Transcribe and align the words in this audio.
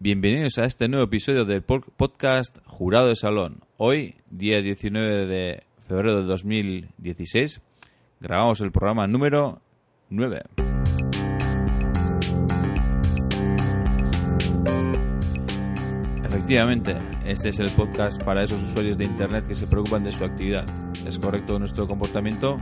Bienvenidos 0.00 0.58
a 0.58 0.64
este 0.64 0.86
nuevo 0.86 1.06
episodio 1.06 1.44
del 1.44 1.62
podcast 1.62 2.58
Jurado 2.66 3.08
de 3.08 3.16
Salón. 3.16 3.64
Hoy, 3.78 4.14
día 4.30 4.62
19 4.62 5.26
de 5.26 5.64
febrero 5.88 6.20
de 6.20 6.22
2016, 6.22 7.60
grabamos 8.20 8.60
el 8.60 8.70
programa 8.70 9.08
número 9.08 9.60
9. 10.10 10.42
Efectivamente, 16.24 16.94
este 17.26 17.48
es 17.48 17.58
el 17.58 17.70
podcast 17.70 18.22
para 18.22 18.44
esos 18.44 18.62
usuarios 18.62 18.96
de 18.98 19.04
Internet 19.04 19.48
que 19.48 19.56
se 19.56 19.66
preocupan 19.66 20.04
de 20.04 20.12
su 20.12 20.22
actividad. 20.22 20.64
¿Es 21.04 21.18
correcto 21.18 21.58
nuestro 21.58 21.88
comportamiento? 21.88 22.56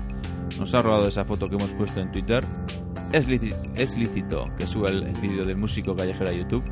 ¿Nos 0.59 0.75
ha 0.75 0.81
robado 0.81 1.07
esa 1.07 1.27
foto 1.27 1.51
que 1.51 1.57
hemos 1.57 1.75
puesto 1.75 2.01
en 2.01 2.11
Twitter? 2.11 2.43
¿Es, 3.13 3.29
lícito 3.29 4.47
que 4.57 4.67
suba 4.67 4.89
el 4.89 5.13
vídeo 5.21 5.45
del 5.45 5.59
músico 5.59 5.95
callejero 5.95 6.31
a 6.31 6.33
YouTube? 6.33 6.65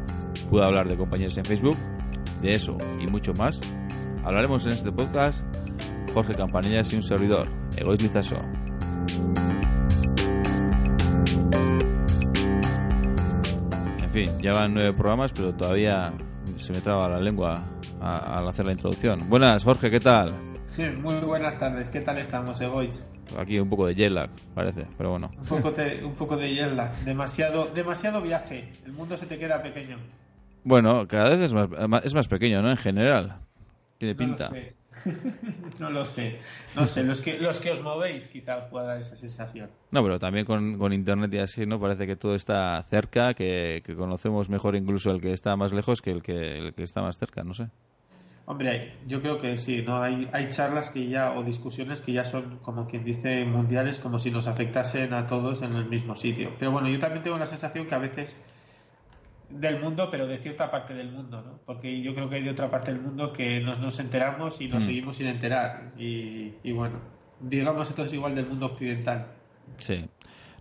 ¿Puedo 0.48 0.64
hablar 0.64 0.88
de 0.88 0.96
compañeros 0.96 1.36
en 1.36 1.44
Facebook? 1.44 1.76
De 2.40 2.52
eso 2.52 2.76
y 3.00 3.06
mucho 3.06 3.32
más 3.34 3.60
hablaremos 4.24 4.64
en 4.66 4.72
este 4.72 4.90
podcast 4.90 5.44
Jorge 6.12 6.34
Campanillas 6.34 6.92
y 6.92 6.96
un 6.96 7.02
servidor, 7.02 7.48
Egois 7.76 8.00
Lizaso. 8.02 8.36
En 14.02 14.10
fin, 14.10 14.30
ya 14.40 14.52
van 14.52 14.74
nueve 14.74 14.92
programas, 14.92 15.32
pero 15.32 15.52
todavía 15.54 16.12
se 16.56 16.72
me 16.72 16.80
traba 16.80 17.08
la 17.08 17.20
lengua 17.20 17.64
al 18.00 18.48
hacer 18.48 18.66
la 18.66 18.72
introducción. 18.72 19.28
Buenas, 19.28 19.64
Jorge, 19.64 19.90
¿qué 19.90 20.00
tal? 20.00 20.32
Muy 21.02 21.14
buenas 21.16 21.58
tardes, 21.58 21.88
¿qué 21.88 22.00
tal 22.00 22.18
estamos, 22.18 22.60
Egoich? 22.60 22.96
Aquí 23.38 23.58
un 23.58 23.68
poco 23.68 23.86
de 23.86 23.94
jet 23.94 24.10
lag, 24.10 24.30
parece, 24.54 24.86
pero 24.96 25.10
bueno. 25.10 25.30
Un 25.36 25.46
poco 25.46 25.70
de, 25.70 26.04
un 26.04 26.14
poco 26.14 26.36
de 26.36 26.54
jet 26.54 26.72
lag, 26.72 26.92
demasiado, 27.04 27.66
demasiado 27.66 28.20
viaje, 28.20 28.72
el 28.84 28.92
mundo 28.92 29.16
se 29.16 29.26
te 29.26 29.38
queda 29.38 29.62
pequeño. 29.62 29.98
Bueno, 30.64 31.06
cada 31.06 31.28
vez 31.28 31.40
es 31.40 31.52
más, 31.52 31.68
es 32.02 32.14
más 32.14 32.26
pequeño, 32.26 32.62
¿no? 32.62 32.70
En 32.70 32.76
general, 32.76 33.36
tiene 33.98 34.14
pinta. 34.14 34.50
No 35.78 35.90
lo 35.90 36.04
sé. 36.04 36.38
no 36.76 36.86
sé. 36.86 37.04
Los 37.04 37.20
que, 37.20 37.38
los 37.38 37.60
que 37.60 37.72
os 37.72 37.82
movéis 37.82 38.26
quizá 38.28 38.56
os 38.56 38.64
pueda 38.66 38.86
dar 38.86 38.98
esa 38.98 39.16
sensación. 39.16 39.68
No, 39.90 40.02
pero 40.02 40.18
también 40.18 40.46
con, 40.46 40.78
con 40.78 40.94
internet 40.94 41.34
y 41.34 41.38
así, 41.38 41.66
¿no? 41.66 41.78
Parece 41.78 42.06
que 42.06 42.16
todo 42.16 42.34
está 42.34 42.82
cerca, 42.88 43.34
que, 43.34 43.82
que, 43.84 43.94
conocemos 43.94 44.48
mejor 44.48 44.76
incluso 44.76 45.10
el 45.10 45.20
que 45.20 45.32
está 45.32 45.56
más 45.56 45.74
lejos 45.74 46.00
que 46.00 46.10
el 46.10 46.22
que, 46.22 46.58
el 46.58 46.74
que 46.74 46.84
está 46.84 47.02
más 47.02 47.18
cerca, 47.18 47.44
no 47.44 47.52
sé. 47.52 47.68
Hombre, 48.46 48.94
yo 49.06 49.22
creo 49.22 49.38
que 49.38 49.56
sí, 49.56 49.82
¿no? 49.82 50.02
Hay, 50.02 50.28
hay 50.32 50.48
charlas 50.50 50.90
que 50.90 51.08
ya, 51.08 51.32
o 51.32 51.42
discusiones 51.42 52.00
que 52.00 52.12
ya 52.12 52.24
son, 52.24 52.58
como 52.58 52.86
quien 52.86 53.02
dice, 53.02 53.44
mundiales, 53.44 53.98
como 53.98 54.18
si 54.18 54.30
nos 54.30 54.46
afectasen 54.46 55.14
a 55.14 55.26
todos 55.26 55.62
en 55.62 55.74
el 55.74 55.86
mismo 55.86 56.14
sitio. 56.14 56.52
Pero 56.58 56.70
bueno, 56.70 56.88
yo 56.88 56.98
también 56.98 57.22
tengo 57.22 57.38
la 57.38 57.46
sensación 57.46 57.86
que 57.86 57.94
a 57.94 57.98
veces 57.98 58.36
del 59.50 59.80
mundo, 59.80 60.08
pero 60.10 60.26
de 60.26 60.38
cierta 60.38 60.70
parte 60.70 60.94
del 60.94 61.10
mundo, 61.10 61.42
¿no? 61.42 61.58
Porque 61.64 62.00
yo 62.00 62.14
creo 62.14 62.28
que 62.28 62.36
hay 62.36 62.42
de 62.42 62.50
otra 62.50 62.70
parte 62.70 62.92
del 62.92 63.00
mundo 63.00 63.32
que 63.32 63.60
nos, 63.60 63.78
nos 63.78 63.98
enteramos 64.00 64.60
y 64.60 64.68
nos 64.68 64.82
mm. 64.82 64.86
seguimos 64.86 65.16
sin 65.16 65.26
enterar. 65.26 65.92
Y, 65.98 66.54
y 66.62 66.72
bueno, 66.72 66.98
digamos 67.40 67.88
entonces 67.88 68.14
igual 68.14 68.34
del 68.34 68.46
mundo 68.46 68.66
occidental. 68.66 69.26
Sí. 69.78 70.04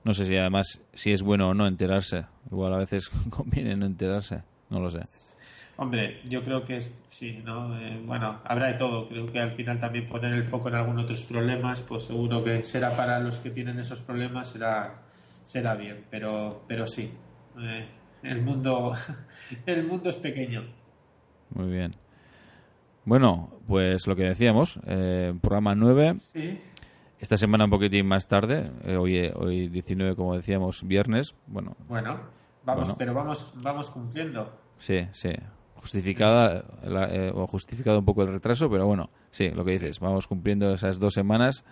No 0.04 0.14
sé 0.14 0.26
si 0.26 0.36
además 0.36 0.82
si 0.94 1.12
es 1.12 1.22
bueno 1.22 1.50
o 1.50 1.54
no 1.54 1.66
enterarse. 1.66 2.26
Igual 2.52 2.74
a 2.74 2.78
veces 2.78 3.10
conviene 3.30 3.76
no 3.76 3.86
enterarse. 3.86 4.44
No 4.70 4.80
lo 4.80 4.90
sé. 4.90 5.02
Hombre, 5.76 6.22
yo 6.26 6.44
creo 6.44 6.64
que 6.64 6.78
es, 6.78 6.94
sí, 7.10 7.42
¿no? 7.44 7.78
Eh, 7.80 8.00
bueno, 8.06 8.42
habrá 8.44 8.68
de 8.68 8.74
todo. 8.76 9.08
Creo 9.08 9.26
que 9.26 9.40
al 9.40 9.52
final 9.52 9.80
también 9.80 10.08
poner 10.08 10.34
el 10.34 10.46
foco 10.46 10.70
en 10.70 10.76
algunos 10.76 11.06
otros 11.06 11.24
problemas, 11.24 11.82
pues 11.82 12.04
seguro 12.04 12.44
que 12.44 12.62
será 12.62 12.96
para 12.96 13.20
los 13.20 13.40
que 13.40 13.50
tienen 13.50 13.80
esos 13.80 14.00
problemas, 14.02 14.50
será, 14.50 15.02
será 15.42 15.74
bien. 15.76 16.06
Pero, 16.12 16.64
pero 16.68 16.86
sí, 16.86 17.12
eh, 17.60 17.88
el 18.24 18.42
mundo, 18.42 18.94
el 19.66 19.88
mundo 19.88 20.10
es 20.10 20.18
pequeño. 20.18 20.64
Muy 21.52 21.70
bien. 21.70 21.96
Bueno, 23.06 23.52
pues 23.68 24.08
lo 24.08 24.16
que 24.16 24.24
decíamos, 24.24 24.80
eh, 24.88 25.34
programa 25.42 25.76
9. 25.76 26.16
Sí. 26.18 26.60
Esta 27.20 27.38
semana 27.38 27.66
un 27.66 27.70
poquitín 27.70 28.08
más 28.08 28.28
tarde, 28.28 28.70
hoy, 28.98 29.32
hoy 29.36 29.70
19, 29.70 30.16
como 30.16 30.36
decíamos, 30.36 30.86
viernes. 30.86 31.36
Bueno, 31.48 31.76
bueno 31.88 32.20
vamos, 32.66 32.94
pero 32.98 33.14
vamos, 33.14 33.54
vamos 33.62 33.90
cumpliendo. 33.92 34.60
Sí, 34.78 35.08
sí 35.12 35.32
justificada 35.84 36.64
eh, 37.12 37.32
o 37.36 37.46
justificado 37.46 38.00
un 38.00 38.06
poco 38.06 38.22
el 38.24 38.30
retraso, 38.30 38.70
pero 38.70 38.88
bueno, 38.88 39.10
sí, 39.32 39.50
lo 39.50 39.66
que 39.66 39.72
dices, 39.72 40.00
vamos 40.00 40.28
cumpliendo 40.28 40.74
esas 40.74 40.98
dos 40.98 41.14
semanas 41.14 41.66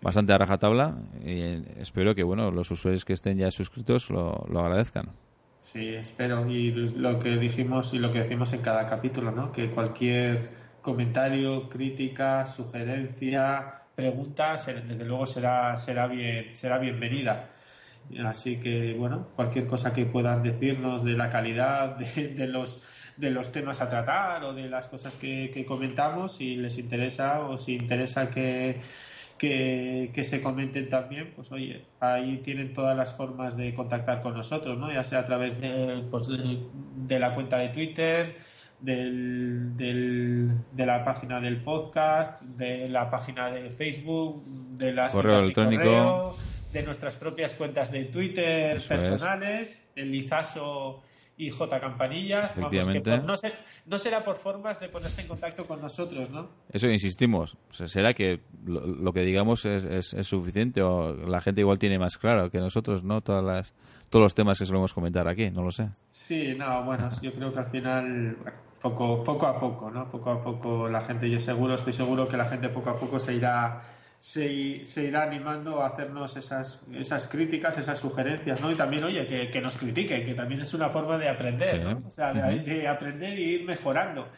bastante 0.00 0.32
a 0.32 0.38
rajatabla 0.38 0.96
y 1.22 1.40
eh, 1.40 1.62
espero 1.76 2.14
que 2.14 2.22
bueno 2.22 2.50
los 2.50 2.70
usuarios 2.70 3.04
que 3.04 3.12
estén 3.12 3.36
ya 3.36 3.50
suscritos 3.50 4.08
lo, 4.08 4.46
lo 4.48 4.60
agradezcan. 4.60 5.10
Sí, 5.62 5.94
espero 5.94 6.46
y 6.50 6.72
lo 6.72 7.20
que 7.20 7.36
dijimos 7.36 7.94
y 7.94 7.98
lo 8.00 8.10
que 8.10 8.18
decimos 8.18 8.52
en 8.52 8.62
cada 8.62 8.84
capítulo, 8.86 9.30
¿no? 9.30 9.52
Que 9.52 9.70
cualquier 9.70 10.50
comentario, 10.82 11.68
crítica, 11.68 12.44
sugerencia, 12.44 13.84
pregunta, 13.94 14.56
desde 14.56 15.04
luego 15.04 15.24
será 15.24 15.76
será 15.76 16.08
bien 16.08 16.54
será 16.56 16.78
bienvenida. 16.78 17.50
Así 18.26 18.58
que 18.58 18.94
bueno, 18.94 19.28
cualquier 19.36 19.66
cosa 19.68 19.92
que 19.92 20.04
puedan 20.04 20.42
decirnos 20.42 21.04
de 21.04 21.12
la 21.12 21.30
calidad 21.30 21.96
de 21.96 22.46
los 22.48 22.82
de 23.16 23.30
los 23.30 23.52
temas 23.52 23.80
a 23.80 23.88
tratar 23.88 24.44
o 24.44 24.54
de 24.54 24.68
las 24.68 24.88
cosas 24.88 25.16
que, 25.16 25.64
comentamos, 25.66 26.36
si 26.36 26.56
les 26.56 26.78
interesa 26.78 27.40
o 27.40 27.58
si 27.58 27.74
interesa 27.74 28.30
que, 28.30 28.80
que, 29.42 30.22
se 30.22 30.40
comenten 30.40 30.88
también, 30.88 31.32
pues 31.34 31.50
oye, 31.50 31.84
ahí 31.98 32.38
tienen 32.44 32.72
todas 32.72 32.96
las 32.96 33.12
formas 33.12 33.56
de 33.56 33.74
contactar 33.74 34.22
con 34.22 34.34
nosotros, 34.34 34.78
¿no? 34.78 34.92
Ya 34.92 35.02
sea 35.02 35.18
a 35.18 35.24
través 35.24 35.60
de, 35.60 36.04
pues, 36.12 36.28
de, 36.28 37.18
la 37.18 37.34
cuenta 37.34 37.58
de 37.58 37.70
Twitter, 37.70 38.36
del, 38.78 39.76
del, 39.76 40.52
de 40.70 40.86
la 40.86 41.04
página 41.04 41.40
del 41.40 41.56
podcast, 41.56 42.42
de 42.42 42.88
la 42.88 43.10
página 43.10 43.50
de 43.50 43.70
Facebook, 43.70 44.44
de 44.46 44.92
las 44.92 45.10
correo 45.10 45.40
electrónico, 45.40 46.36
de 46.72 46.82
nuestras 46.84 47.16
propias 47.16 47.54
cuentas 47.54 47.90
de 47.90 48.04
Twitter 48.04 48.80
personales, 48.86 49.90
el 49.96 50.12
lizaso 50.12 51.02
y 51.36 51.50
J. 51.50 51.80
Campanillas. 51.80 52.56
no, 52.56 52.68
no, 53.86 53.98
será 53.98 54.24
por 54.24 54.36
formas 54.36 54.78
de 54.80 54.88
ponerse 54.88 55.22
en 55.22 55.28
contacto 55.28 55.64
con 55.64 55.80
nosotros, 55.80 56.30
¿no? 56.30 56.48
Eso 56.70 56.88
insistimos. 56.88 57.56
será 57.70 58.14
que 58.14 58.40
lo, 58.64 59.12
que 59.12 59.20
digamos 59.20 59.64
es, 59.64 60.12
es, 60.12 60.26
suficiente 60.26 60.82
o 60.82 61.14
la 61.14 61.40
gente 61.40 61.62
igual 61.62 61.78
tiene 61.78 61.98
más 61.98 62.18
claro 62.18 62.50
que 62.50 62.58
nosotros, 62.58 63.02
¿no? 63.02 63.20
Todas 63.20 63.44
las, 63.44 63.74
todos 64.10 64.22
los 64.22 64.34
temas 64.34 64.58
que 64.58 64.66
solemos 64.66 64.92
comentar 64.92 65.26
aquí, 65.26 65.50
no 65.50 65.62
lo 65.62 65.70
sé. 65.70 65.88
Sí, 66.08 66.54
no, 66.56 66.84
bueno, 66.84 67.08
yo 67.22 67.32
creo 67.32 67.52
que 67.52 67.58
al 67.58 67.70
final, 67.70 68.36
poco, 68.80 69.24
poco 69.24 69.46
a 69.46 69.58
poco, 69.58 69.90
¿no? 69.90 70.10
Poco 70.10 70.30
a 70.30 70.42
poco 70.42 70.88
la 70.88 71.00
gente, 71.00 71.30
yo 71.30 71.40
seguro, 71.40 71.74
estoy 71.74 71.92
seguro 71.92 72.28
que 72.28 72.36
la 72.36 72.44
gente 72.44 72.68
poco 72.68 72.90
a 72.90 72.96
poco 72.96 73.18
se 73.18 73.34
irá 73.34 73.82
se, 74.22 74.84
se, 74.84 75.02
irá 75.02 75.24
animando 75.24 75.82
a 75.82 75.88
hacernos 75.88 76.36
esas, 76.36 76.86
esas 76.94 77.26
críticas, 77.26 77.76
esas 77.76 77.98
sugerencias, 77.98 78.60
¿no? 78.60 78.70
Y 78.70 78.76
también, 78.76 79.02
oye, 79.02 79.26
que, 79.26 79.50
que 79.50 79.60
nos 79.60 79.76
critiquen, 79.76 80.24
que 80.24 80.32
también 80.32 80.60
es 80.60 80.72
una 80.74 80.88
forma 80.88 81.18
de 81.18 81.28
aprender, 81.28 81.82
¿no? 81.82 82.04
O 82.06 82.10
sea, 82.10 82.32
de, 82.32 82.86
aprender 82.86 83.36
y 83.36 83.54
ir 83.54 83.64
mejorando 83.64 84.28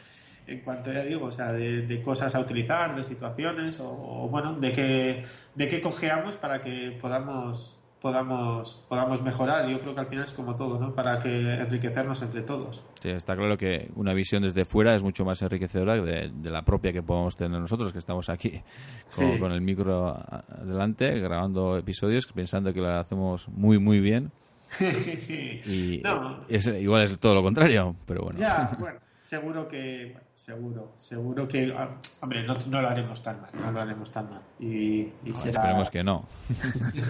en 0.47 0.61
cuanto 0.61 0.91
ya 0.91 1.03
digo, 1.03 1.27
o 1.27 1.31
sea, 1.31 1.53
de, 1.53 2.01
cosas 2.03 2.35
a 2.35 2.41
utilizar, 2.41 2.97
de 2.97 3.05
situaciones 3.05 3.79
o, 3.79 4.27
bueno, 4.31 4.55
de 4.55 4.73
que, 4.73 5.25
de 5.55 5.69
qué 5.69 5.83
cojeamos 5.83 6.37
para 6.37 6.63
que 6.63 6.97
podamos 6.99 7.79
podamos, 8.05 8.85
podamos 8.87 9.23
mejorar. 9.23 9.67
Yo 9.67 9.81
creo 9.81 9.95
que 9.95 10.01
al 10.01 10.07
final 10.07 10.25
es 10.25 10.33
como 10.33 10.55
todo, 10.55 10.79
¿no? 10.79 10.95
Para 10.95 11.19
que 11.19 11.55
enriquecernos 11.55 12.21
entre 12.21 12.43
todos. 12.43 12.85
Sí, 13.01 13.09
está 13.09 13.35
claro 13.35 13.57
que 13.57 13.91
una 13.97 14.13
visión 14.13 14.43
desde 14.43 14.67
fuera 14.67 14.95
es 14.95 15.03
mucho 15.03 15.25
más 15.25 15.41
enriquecedora 15.41 15.95
de, 15.95 16.31
de 16.31 16.51
la 16.51 16.61
propia 16.61 16.93
que 16.93 17.03
podemos 17.03 17.35
tener 17.35 17.59
nosotros, 17.59 17.93
que 17.95 17.99
estamos 18.01 18.29
aquí 18.29 18.61
con, 19.41 19.53
el 19.53 19.63
micro 19.63 20.23
delante, 20.67 21.19
grabando 21.19 21.79
episodios, 21.79 22.27
pensando 22.27 22.75
que 22.75 22.81
lo 22.81 22.91
hacemos 22.91 23.49
muy, 23.49 23.79
muy 23.79 24.01
bien. 24.01 24.31
y 24.81 26.03
es, 26.51 26.67
igual 26.67 27.05
es 27.05 27.19
todo 27.19 27.33
lo 27.33 27.43
contrario, 27.43 27.97
pero 28.05 28.25
bueno. 28.25 28.39
Ya, 28.39 28.71
bueno 28.79 29.04
seguro 29.25 29.67
que, 29.67 30.15
seguro, 30.35 30.93
seguro 30.99 31.49
que, 31.49 31.75
ah, 31.75 31.97
hombre, 32.21 32.43
no, 32.47 32.55
no, 32.67 32.83
lo 32.83 32.89
haremos 32.89 33.23
tan 33.23 33.41
mal, 33.41 33.51
no 33.59 33.73
lo 33.73 33.81
haremos 33.81 34.13
tan 34.13 34.29
mal. 34.29 34.43
Y, 34.61 35.09
será... 35.33 35.61
Esperemos 35.61 35.91
que 35.91 36.05
no. 36.05 36.29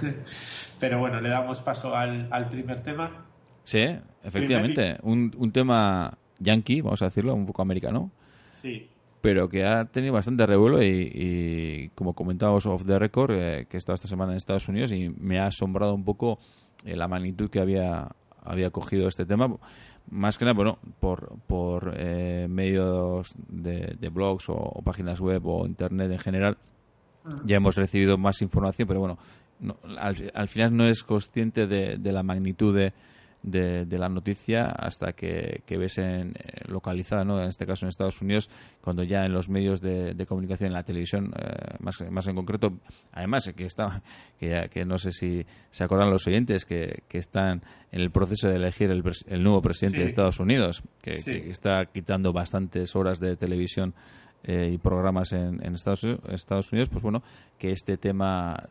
Pero 0.81 1.01
bueno, 1.01 1.21
le 1.21 1.29
damos 1.29 1.61
paso 1.61 1.97
al, 1.97 2.29
al 2.31 2.49
primer 2.49 2.85
tema. 2.85 3.27
Sí, 3.65 3.85
efectivamente, 4.23 4.97
un, 5.03 5.35
un 5.37 5.51
tema 5.51 6.17
yankee, 6.39 6.83
vamos 6.83 7.03
a 7.03 7.07
decirlo, 7.07 7.35
un 7.35 7.47
poco 7.47 7.63
americano. 7.63 8.13
Sí. 8.53 8.89
Pero 9.21 9.49
que 9.49 9.65
ha 9.65 9.87
tenido 9.87 10.13
bastante 10.13 10.47
revuelo 10.47 10.83
y, 10.85 11.91
como 11.97 12.15
comentábamos 12.15 12.65
off 12.67 12.85
the 12.85 12.97
record, 12.97 13.33
eh, 13.33 13.67
que 13.69 13.77
he 13.77 13.79
estado 13.79 13.97
esta 13.97 14.07
semana 14.07 14.33
en 14.33 14.37
Estados 14.37 14.69
Unidos 14.69 14.93
y 14.93 15.09
me 15.09 15.41
ha 15.41 15.47
asombrado 15.47 15.95
un 15.95 16.05
poco 16.05 16.39
eh, 16.85 16.95
la 16.95 17.09
magnitud 17.09 17.51
que 17.51 17.59
había, 17.59 18.09
había 18.45 18.71
cogido 18.71 19.09
este 19.09 19.27
tema 19.27 19.49
más 20.11 20.39
que 20.39 20.45
nada, 20.45 20.55
bueno, 20.55 20.79
por, 21.01 21.39
por 21.47 21.95
eh, 21.97 22.47
medios 22.49 23.35
de, 23.49 24.09
blogs 24.13 24.49
o, 24.49 24.81
páginas 24.85 25.21
web 25.21 25.47
o 25.47 25.67
internet 25.67 26.11
en 26.11 26.19
general, 26.19 26.59
ya 27.45 27.57
hemos 27.57 27.77
recibido 27.77 28.19
más 28.19 28.43
información, 28.43 28.87
pero 28.87 29.01
bueno, 29.01 29.19
al, 29.99 30.49
final 30.49 30.77
no 30.77 30.87
es 30.87 31.03
consciente 31.03 31.67
de, 31.67 32.13
la 32.13 32.23
magnitud 32.23 32.75
de, 32.75 32.93
de, 33.45 33.99
la 33.99 34.09
noticia 34.09 34.67
hasta 34.67 35.13
que, 35.13 35.63
ves 35.69 35.99
en, 35.99 36.31
eh, 36.31 36.63
localizada, 36.67 37.25
¿no? 37.25 37.41
en 37.41 37.49
este 37.49 37.67
caso 37.67 37.85
en 37.85 37.91
Estados 37.91 38.21
Unidos, 38.23 38.51
cuando 38.81 39.03
ya 39.03 39.25
en 39.25 39.33
los 39.33 39.49
medios 39.49 39.81
de, 39.81 40.25
comunicación, 40.27 40.69
en 40.69 40.73
la 40.73 40.83
televisión, 40.83 41.33
eh, 41.37 41.77
más, 41.81 42.03
más 42.11 42.27
en 42.27 42.35
concreto, 42.35 42.79
además 43.13 43.53
que 43.55 43.67
está, 43.67 44.03
que, 44.39 44.69
que 44.73 44.85
no 44.85 44.99
sé 44.99 45.13
si 45.13 45.45
se 45.71 45.85
acuerdan 45.85 46.11
los 46.11 46.27
oyentes 46.27 46.65
que, 46.65 47.03
que 47.07 47.19
están 47.19 47.63
en 47.93 48.01
el 48.01 48.11
proceso 48.11 48.49
de 48.49 48.57
elegir 48.57 48.91
el, 48.91 49.03
el 49.27 49.43
nuevo 49.43 49.61
presidente 49.61 49.99
de 49.99 50.07
Estados 50.07 50.41
Unidos, 50.41 50.83
que, 51.03 51.13
está 51.13 51.87
quitando 51.87 52.33
bastantes 52.33 52.97
horas 52.97 53.21
de 53.21 53.37
televisión 53.37 53.95
eh, 54.43 54.71
y 54.73 54.79
programas 54.79 55.33
en, 55.33 55.65
en 55.65 55.75
Estados, 55.75 56.05
Estados 56.29 56.73
Unidos, 56.73 56.89
pues 56.89 57.03
bueno, 57.03 57.23
que 57.59 57.73
este 57.73 57.99
tema 57.99 58.71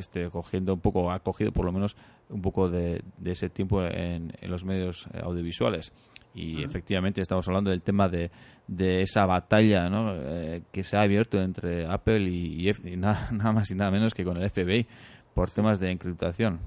esté 0.00 0.30
cogiendo 0.30 0.74
un 0.74 0.80
poco, 0.80 1.10
ha 1.10 1.20
cogido 1.20 1.52
por 1.52 1.64
lo 1.64 1.72
menos 1.72 1.96
un 2.28 2.42
poco 2.42 2.68
de, 2.68 3.02
ese 3.24 3.48
tiempo 3.48 3.82
en, 3.84 4.32
los 4.42 4.64
medios 4.64 5.06
audiovisuales. 5.22 5.92
Y 6.34 6.64
efectivamente 6.64 7.20
estamos 7.20 7.46
hablando 7.46 7.70
del 7.70 7.82
tema 7.82 8.08
de, 8.08 8.30
de 8.66 9.02
esa 9.02 9.24
batalla 9.24 9.88
¿no? 9.88 10.12
Eh, 10.16 10.62
que 10.72 10.82
se 10.82 10.96
ha 10.96 11.02
abierto 11.02 11.40
entre 11.40 11.86
Apple 11.86 12.28
y, 12.28 12.72
nada, 12.96 13.30
nada, 13.30 13.52
más 13.52 13.70
y 13.70 13.74
nada 13.76 13.90
menos 13.90 14.14
que 14.14 14.24
con 14.24 14.36
el 14.36 14.50
FBI 14.50 14.86
por 15.32 15.50
temas 15.50 15.78
de 15.78 15.90
encriptación. 15.90 16.60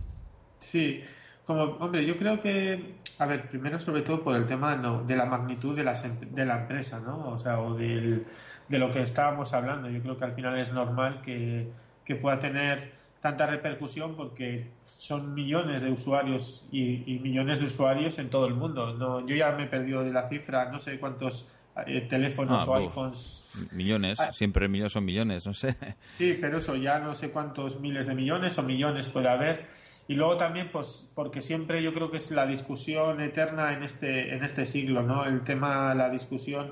Sí, 0.60 1.04
como, 1.48 1.64
hombre, 1.64 2.06
yo 2.06 2.18
creo 2.18 2.42
que, 2.42 2.96
a 3.20 3.26
ver, 3.26 3.50
primero 3.50 3.80
sobre 3.80 4.02
todo 4.02 4.22
por 4.22 4.36
el 4.36 4.46
tema 4.46 4.76
de 5.06 5.16
la 5.16 5.26
magnitud 5.26 5.76
de 5.76 5.84
la, 5.84 5.94
de 5.94 6.46
la 6.46 6.62
empresa, 6.62 7.00
¿no? 7.00 7.30
O 7.30 7.38
sea, 7.38 7.62
o 7.62 7.74
del, 7.74 8.26
de 8.68 8.78
lo 8.78 8.90
que 8.90 9.02
estábamos 9.02 9.54
hablando. 9.54 9.90
Yo 9.90 10.02
creo 10.02 10.18
que 10.18 10.26
al 10.26 10.34
final 10.34 10.60
es 10.60 10.74
normal 10.74 11.22
que, 11.22 11.72
que 12.04 12.16
pueda 12.16 12.38
tener 12.38 12.97
tanta 13.22 13.48
repercusión 13.48 14.16
porque 14.16 14.68
son 14.86 15.34
millones 15.34 15.82
de 15.82 15.92
usuarios 15.92 16.66
y, 16.72 17.20
millones 17.22 17.60
de 17.60 17.66
usuarios 17.66 18.20
en 18.20 18.30
todo 18.30 18.48
el 18.48 18.54
mundo. 18.54 18.94
No, 18.94 19.26
yo 19.26 19.36
ya 19.36 19.52
me 19.52 19.64
he 19.64 19.68
perdido 19.68 20.04
de 20.04 20.12
la 20.12 20.28
cifra, 20.28 20.72
no 20.72 20.80
sé 20.80 21.00
cuántos 21.00 21.50
eh, 21.86 22.02
teléfonos 22.02 22.64
ah, 22.68 22.72
o 22.72 22.76
iPhones. 22.76 23.44
Millones, 23.72 24.20
ah. 24.20 24.34
siempre 24.34 24.68
millones 24.68 24.94
son 24.94 25.06
millones, 25.06 25.46
no 25.46 25.54
sé. 25.54 25.76
Sí, 26.02 26.38
pero 26.40 26.58
eso 26.58 26.76
ya 26.76 27.00
no 27.00 27.14
sé 27.14 27.30
cuántos 27.30 27.80
miles 27.80 28.08
de 28.08 28.16
millones 28.16 28.58
o 28.58 28.64
millones 28.64 29.08
puede 29.08 29.30
haber. 29.30 29.68
Y 30.08 30.16
luego 30.16 30.38
también, 30.38 30.70
pues, 30.72 31.10
porque 31.14 31.42
siempre 31.42 31.84
yo 31.84 31.94
creo 31.94 32.10
que 32.10 32.18
es 32.18 32.32
la 32.32 32.46
discusión 32.48 33.20
eterna 33.20 33.74
en 33.74 33.84
este, 33.84 34.34
en 34.34 34.44
este 34.44 34.66
siglo, 34.66 35.04
¿no? 35.04 35.26
El 35.26 35.42
tema, 35.42 35.94
la 35.94 36.10
discusión 36.10 36.72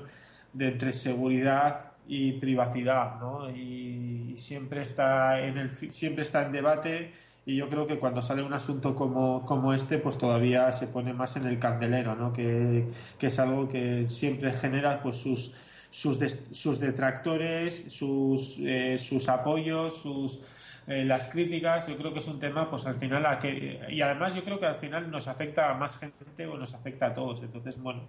de 0.54 0.68
entre 0.68 0.92
seguridad 0.92 1.92
y 2.08 2.32
privacidad, 2.32 3.20
¿no? 3.20 3.50
Y 3.50 4.34
siempre 4.36 4.82
está 4.82 5.40
en 5.40 5.58
el 5.58 5.92
siempre 5.92 6.22
está 6.22 6.46
en 6.46 6.52
debate 6.52 7.12
y 7.44 7.56
yo 7.56 7.68
creo 7.68 7.86
que 7.86 7.98
cuando 7.98 8.22
sale 8.22 8.42
un 8.42 8.52
asunto 8.52 8.94
como, 8.94 9.44
como 9.46 9.72
este, 9.72 9.98
pues 9.98 10.18
todavía 10.18 10.72
se 10.72 10.88
pone 10.88 11.12
más 11.12 11.36
en 11.36 11.46
el 11.46 11.58
candelero, 11.58 12.16
¿no? 12.16 12.32
Que, 12.32 12.86
es 13.20 13.38
algo 13.38 13.68
que 13.68 14.08
siempre 14.08 14.52
genera 14.52 15.02
pues 15.02 15.16
sus 15.16 15.54
sus, 15.90 16.18
sus 16.52 16.78
detractores, 16.80 17.84
sus, 17.88 18.58
eh, 18.60 18.98
sus 18.98 19.28
apoyos, 19.28 19.96
sus 20.02 20.40
eh, 20.86 21.04
las 21.04 21.26
críticas, 21.26 21.88
yo 21.88 21.96
creo 21.96 22.12
que 22.12 22.20
es 22.20 22.26
un 22.28 22.38
tema, 22.38 22.70
pues 22.70 22.86
al 22.86 22.94
final, 22.94 23.26
a 23.26 23.38
que, 23.38 23.80
y 23.88 24.00
además 24.00 24.34
yo 24.34 24.44
creo 24.44 24.60
que 24.60 24.66
al 24.66 24.76
final 24.76 25.10
nos 25.10 25.26
afecta 25.26 25.70
a 25.70 25.74
más 25.74 25.98
gente 25.98 26.46
o 26.46 26.56
nos 26.56 26.74
afecta 26.74 27.06
a 27.06 27.14
todos. 27.14 27.42
Entonces, 27.42 27.80
bueno, 27.80 28.08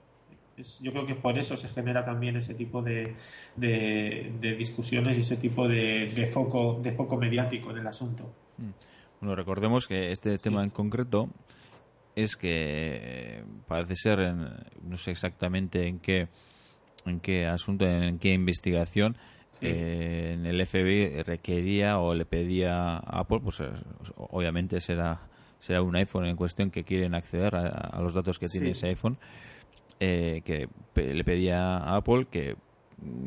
yo 0.82 0.92
creo 0.92 1.06
que 1.06 1.16
por 1.16 1.38
eso 1.38 1.56
se 1.58 1.68
genera 1.68 2.04
también 2.04 2.36
ese 2.36 2.56
tipo 2.56 2.82
de, 2.82 3.16
de, 3.56 4.56
discusiones 4.58 5.18
y 5.18 5.22
ese 5.22 5.38
tipo 5.38 5.68
de, 5.68 6.30
foco, 6.32 6.80
de 6.82 6.92
foco 6.94 7.18
mediático 7.18 7.72
en 7.72 7.78
el 7.78 7.88
asunto. 7.88 8.32
Mm. 8.58 8.70
Bueno, 9.22 9.36
recordemos 9.36 9.88
que 9.88 10.12
este 10.12 10.38
tema 10.38 10.64
en 10.64 10.70
concreto 10.70 11.30
es 12.16 12.36
que 12.36 13.44
parece 13.68 13.96
ser, 13.96 14.20
no 14.84 14.98
sé 14.98 15.12
exactamente 15.12 15.88
en 15.88 16.00
qué, 16.00 16.28
en 17.06 17.20
qué 17.20 17.46
asunto, 17.46 17.86
en 17.86 18.20
qué 18.20 18.34
investigación, 18.34 19.18
eh, 19.62 20.34
en 20.34 20.46
el 20.46 20.66
FBI 20.66 21.24
requería 21.24 22.00
o 22.00 22.14
le 22.14 22.26
pedía 22.26 22.98
a 22.98 23.20
Apple, 23.20 23.40
pues 23.44 23.62
obviamente 24.16 24.80
será 24.82 25.22
será 25.60 25.82
un 25.82 25.96
iPhone 25.96 26.26
en 26.26 26.36
cuestión 26.36 26.70
que 26.70 26.84
quieren 26.84 27.16
acceder 27.16 27.56
a, 27.56 28.00
los 28.02 28.14
datos 28.14 28.38
que 28.40 28.48
tiene 28.48 28.72
ese 28.72 28.88
iPhone 28.88 29.18
eh, 30.00 30.42
que 30.46 30.68
le 30.96 31.24
pedía 31.24 31.78
a 31.78 31.98
Apple 31.98 32.28
que 32.30 32.56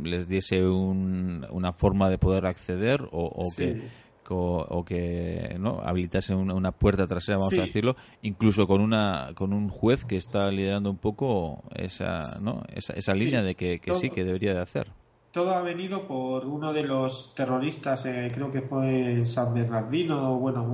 les 0.02 0.28
diese 0.28 0.64
una 0.64 1.72
forma 1.72 2.08
de 2.10 2.18
poder 2.18 2.46
acceder 2.46 3.08
o, 3.12 3.48
que 3.56 3.82
o, 4.28 4.84
que 4.84 5.56
no 5.58 5.80
habilitase 5.80 6.34
una, 6.34 6.72
puerta 6.72 7.06
trasera 7.06 7.38
vamos 7.38 7.58
a 7.58 7.62
decirlo 7.62 7.96
incluso 8.22 8.66
con 8.66 8.80
una 8.80 9.30
con 9.34 9.52
un 9.52 9.68
juez 9.68 10.04
que 10.04 10.16
está 10.16 10.48
liderando 10.50 10.90
un 10.90 10.98
poco 10.98 11.62
esa 11.74 12.38
no 12.40 12.62
esa, 12.72 12.92
esa 12.94 13.14
línea 13.14 13.42
de 13.42 13.54
que, 13.54 13.80
sí 13.94 14.10
que 14.10 14.24
debería 14.24 14.54
de 14.54 14.60
hacer. 14.60 14.88
Todo 15.32 15.52
ha 15.52 15.62
venido 15.62 16.08
por 16.08 16.44
uno 16.44 16.72
de 16.72 16.82
los 16.82 17.34
terroristas 17.34 18.04
eh, 18.06 18.30
creo 18.34 18.50
que 18.50 18.62
fue 18.62 19.24
San 19.24 19.54
Bernardino 19.54 20.36
bueno 20.38 20.64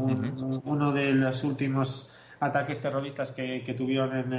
uno 0.64 0.92
de 0.92 1.12
los 1.12 1.44
últimos 1.44 2.15
ataques 2.40 2.80
terroristas 2.80 3.32
que, 3.32 3.74
tuvieron 3.76 4.16
en, 4.16 4.32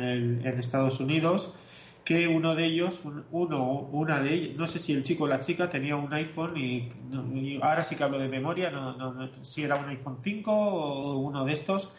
en, 0.45 0.59
Estados 0.59 0.99
Unidos, 0.99 1.53
que 2.03 2.27
uno 2.27 2.55
de 2.55 2.65
ellos, 2.65 3.03
uno, 3.31 3.89
una 3.91 4.21
de 4.21 4.33
ellos, 4.33 4.57
no 4.57 4.67
sé 4.67 4.79
si 4.79 4.93
el 4.93 5.03
chico 5.03 5.25
o 5.25 5.27
la 5.27 5.39
chica 5.39 5.69
tenía 5.69 5.95
un 5.95 6.13
iPhone 6.13 6.57
y, 6.57 6.89
ahora 7.61 7.83
sí 7.83 7.95
que 7.95 8.03
hablo 8.03 8.19
de 8.19 8.27
memoria, 8.27 8.69
no, 8.69 8.93
no, 8.93 9.29
si 9.43 9.63
era 9.63 9.75
un 9.75 9.89
iPhone 9.89 10.17
5 10.21 10.51
o 10.51 11.17
uno 11.17 11.43
de 11.45 11.53
estos, 11.53 11.93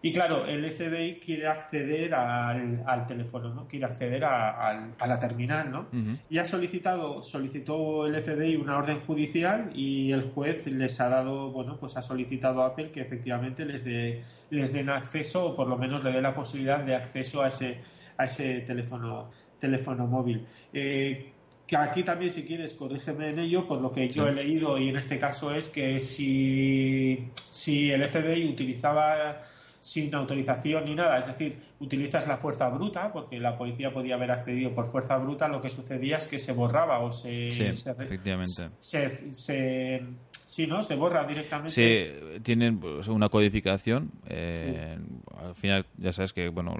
y 0.00 0.12
claro, 0.12 0.46
el 0.46 0.70
FBI 0.70 1.18
quiere 1.18 1.48
acceder 1.48 2.14
al, 2.14 2.84
al 2.86 3.04
teléfono, 3.06 3.52
¿no? 3.52 3.66
Quiere 3.66 3.86
acceder 3.86 4.24
a, 4.24 4.92
la 5.04 5.18
terminal, 5.18 5.72
¿no? 5.72 5.86
Y 6.30 6.38
ha 6.38 6.44
solicitado, 6.44 7.20
solicitó 7.22 8.06
el 8.06 8.22
FBI 8.22 8.54
una 8.56 8.78
orden 8.78 9.00
judicial 9.00 9.70
y 9.74 10.12
el 10.12 10.30
juez 10.30 10.68
les 10.68 11.00
ha 11.00 11.08
dado, 11.08 11.50
bueno, 11.50 11.76
pues 11.80 11.96
ha 11.96 12.02
solicitado 12.02 12.62
a 12.62 12.66
Apple 12.68 12.92
que 12.92 13.00
efectivamente 13.00 13.64
les, 13.64 13.84
dé 13.84 14.22
les 14.50 14.72
den 14.72 14.88
acceso 14.88 15.46
o 15.46 15.56
por 15.56 15.66
lo 15.66 15.76
menos 15.76 16.04
le 16.04 16.12
dé 16.12 16.22
la 16.22 16.34
posibilidad 16.34 16.78
de 16.78 16.94
acceso 16.94 17.42
a 17.42 17.48
ese, 17.48 17.78
a 18.16 18.24
ese 18.24 18.60
teléfono, 18.60 19.30
teléfono 19.58 20.06
móvil. 20.06 20.46
Eh, 20.72 21.32
que 21.66 21.76
aquí 21.76 22.04
también 22.04 22.30
si 22.30 22.44
quieres 22.44 22.72
corrígeme 22.72 23.30
en 23.30 23.40
ello, 23.40 23.66
por 23.66 23.80
lo 23.80 23.90
que 23.90 24.08
yo 24.08 24.28
he 24.28 24.32
leído 24.32 24.78
y 24.78 24.88
en 24.88 24.96
este 24.96 25.18
caso 25.18 25.52
es 25.52 25.68
que 25.68 25.98
si, 25.98 27.30
si 27.34 27.90
el 27.90 28.08
FBI 28.08 28.48
utilizaba 28.48 29.42
sin 29.88 30.14
autorización 30.14 30.84
ni 30.84 30.94
nada, 30.94 31.18
es 31.18 31.26
decir, 31.26 31.56
utilizas 31.80 32.28
la 32.28 32.36
fuerza 32.36 32.68
bruta, 32.68 33.10
porque 33.10 33.40
la 33.40 33.56
policía 33.56 33.90
podía 33.90 34.16
haber 34.16 34.30
accedido 34.30 34.74
por 34.74 34.86
fuerza 34.86 35.16
bruta, 35.16 35.48
lo 35.48 35.62
que 35.62 35.70
sucedía 35.70 36.18
es 36.18 36.26
que 36.26 36.38
se 36.38 36.52
borraba 36.52 37.00
o 37.00 37.10
se... 37.10 37.50
Sí, 37.50 37.62
efectivamente. 37.62 38.68
Se, 38.78 40.04
sí, 40.44 40.66
¿no? 40.66 40.82
Se 40.82 40.94
borra 40.94 41.26
directamente. 41.26 41.70
Sí, 41.70 42.40
tienen 42.42 42.78
pues, 42.78 43.08
una 43.08 43.30
codificación. 43.30 44.10
Eh, 44.26 44.98
al 45.38 45.54
final, 45.54 45.86
ya 45.96 46.12
sabes 46.12 46.34
que, 46.34 46.50
bueno, 46.50 46.74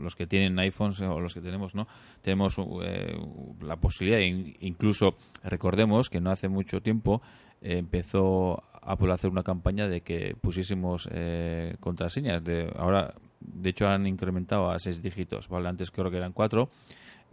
los 0.00 0.16
que 0.16 0.26
tienen 0.26 0.58
iPhones 0.58 1.02
o 1.02 1.20
los 1.20 1.34
que 1.34 1.42
tenemos, 1.42 1.74
¿no? 1.74 1.86
Tenemos 2.22 2.56
eh, 2.82 3.14
la 3.60 3.76
posibilidad, 3.76 4.20
incluso 4.60 5.16
recordemos 5.44 6.08
que 6.08 6.22
no 6.22 6.30
hace 6.30 6.48
mucho 6.48 6.80
tiempo 6.80 7.20
eh, 7.60 7.76
empezó 7.76 8.62
Apple 8.82 9.12
hacer 9.12 9.30
una 9.30 9.42
campaña 9.42 9.88
de 9.88 10.00
que 10.00 10.34
pusiésemos 10.40 11.08
eh, 11.12 11.76
contraseñas. 11.80 12.42
De, 12.42 12.70
ahora, 12.76 13.14
de 13.40 13.70
hecho, 13.70 13.86
han 13.86 14.06
incrementado 14.06 14.70
a 14.70 14.78
seis 14.78 15.00
dígitos. 15.00 15.48
¿vale? 15.48 15.68
Antes 15.68 15.90
creo 15.90 16.10
que 16.10 16.16
eran 16.16 16.32
cuatro. 16.32 16.68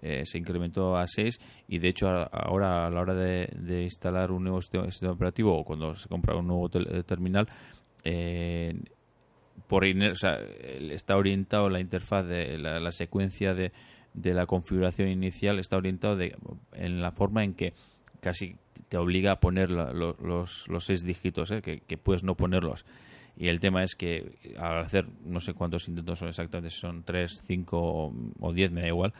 Eh, 0.01 0.23
se 0.25 0.37
incrementó 0.37 0.95
a 0.95 1.05
seis 1.07 1.41
y 1.67 1.79
de 1.79 1.89
hecho 1.89 2.07
ahora 2.07 2.87
a 2.87 2.89
la 2.89 3.01
hora 3.01 3.13
de, 3.13 3.83
instalar 3.83 4.31
un 4.31 4.43
nuevo 4.43 4.61
sistema, 4.61 4.87
operativo 5.11 5.53
o 5.59 5.65
cuando 5.65 5.93
se 5.93 6.07
compra 6.07 6.37
un 6.37 6.47
nuevo 6.47 6.69
eh, 6.73 7.03
terminal 7.03 7.49
por 9.67 9.85
está 9.85 11.17
orientado 11.17 11.69
la 11.69 11.81
interfaz 11.81 12.25
de 12.25 12.57
la, 12.57 12.91
secuencia 12.93 13.53
de, 13.53 13.73
de, 14.13 14.33
la 14.33 14.45
configuración 14.45 15.09
inicial 15.09 15.59
está 15.59 15.75
orientado 15.75 16.15
de, 16.15 16.33
en 16.71 17.01
la 17.01 17.11
forma 17.11 17.43
en 17.43 17.53
que 17.53 17.73
casi 18.21 18.55
te 18.89 18.97
obliga 18.97 19.33
a 19.33 19.39
poner 19.39 19.69
los, 19.69 20.67
los, 20.67 20.83
seis 20.83 21.03
dígitos, 21.03 21.51
¿eh? 21.51 21.61
que, 21.61 21.97
puedes 21.97 22.23
no 22.23 22.35
ponerlos. 22.35 22.85
Y 23.37 23.47
el 23.47 23.59
tema 23.59 23.83
es 23.83 23.95
que 23.95 24.55
al 24.57 24.79
hacer, 24.79 25.05
no 25.23 25.39
sé 25.39 25.53
cuántos 25.53 25.87
intentos 25.87 26.19
son 26.19 26.27
exactamente, 26.27 26.73
si 26.73 26.81
son 26.81 27.03
tres, 27.03 27.41
cinco 27.45 28.11
o 28.39 28.53
diez, 28.53 28.71
me 28.71 28.81
da 28.81 28.87
igual, 28.87 29.13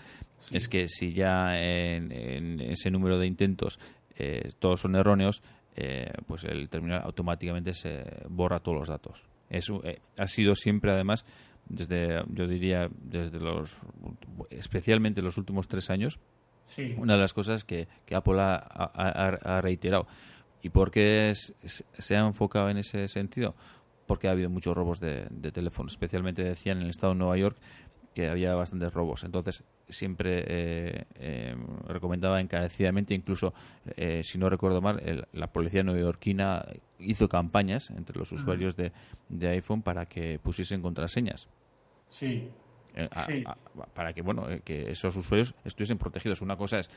es 0.51 0.67
que 0.67 0.87
si 0.87 1.13
ya 1.13 1.57
en, 1.57 2.59
ese 2.59 2.91
número 2.91 3.17
de 3.17 3.27
intentos 3.27 3.79
eh, 4.17 4.49
todos 4.59 4.81
son 4.81 4.95
erróneos, 4.95 5.41
eh, 5.75 6.11
pues 6.27 6.43
el 6.43 6.67
terminal 6.67 7.01
automáticamente 7.05 7.73
se 7.73 8.03
borra 8.27 8.59
todos 8.59 8.79
los 8.79 8.87
datos. 8.89 9.23
Eso 9.49 9.81
ha 10.17 10.27
sido 10.27 10.53
siempre, 10.53 10.91
además, 10.91 11.25
desde, 11.69 12.23
yo 12.33 12.47
diría, 12.47 12.89
desde 13.01 13.39
los, 13.39 13.77
especialmente 14.49 15.21
los 15.21 15.37
últimos 15.37 15.67
tres 15.67 15.89
años, 15.89 16.19
una 16.97 17.13
de 17.13 17.19
las 17.19 17.33
cosas 17.33 17.63
que, 17.63 17.87
Apple 18.13 18.37
ha, 18.39 19.59
reiterado. 19.61 20.07
¿Y 20.61 20.69
por 20.69 20.91
qué 20.91 21.33
se 21.33 22.15
ha 22.15 22.19
enfocado 22.19 22.69
en 22.69 22.77
ese 22.77 23.07
sentido? 23.07 23.55
porque 24.09 24.27
ha 24.27 24.31
habido 24.31 24.49
muchos 24.49 24.75
robos 24.75 24.99
de, 24.99 25.27
teléfono. 25.53 25.87
Especialmente 25.87 26.43
decían 26.43 26.77
en 26.77 26.85
el 26.85 26.89
estado 26.89 27.13
de 27.13 27.19
Nueva 27.19 27.37
York 27.37 27.57
que 28.15 28.27
había 28.27 28.55
bastantes 28.55 28.91
robos. 28.91 29.23
Entonces, 29.23 29.63
siempre 29.87 30.43
eh, 30.47 31.05
eh, 31.19 31.55
recomendaba 31.87 32.41
encarecidamente, 32.41 33.13
incluso, 33.13 33.53
eh, 33.95 34.21
si 34.23 34.39
no 34.39 34.49
recuerdo 34.49 34.81
mal, 34.81 35.27
la 35.31 35.47
policía 35.53 35.83
neoyorquina 35.83 36.65
hizo 36.97 37.29
campañas 37.29 37.91
entre 37.91 38.17
los 38.17 38.31
usuarios 38.31 38.75
de, 38.75 38.91
iPhone 39.47 39.83
para 39.83 40.07
que 40.07 40.39
pusiesen 40.39 40.81
contraseñas. 40.81 41.47
Sí. 42.09 42.49
Para 43.93 44.13
que 44.13 44.21
bueno 44.21 44.47
que 44.63 44.91
esos 44.91 45.15
usuarios 45.15 45.53
estuviesen 45.63 45.97
protegidos 45.97 46.41
una 46.41 46.57
cosa 46.57 46.79
es 46.79 46.89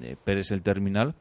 eh, 0.00 0.16
el 0.26 0.62
terminal 0.62 1.14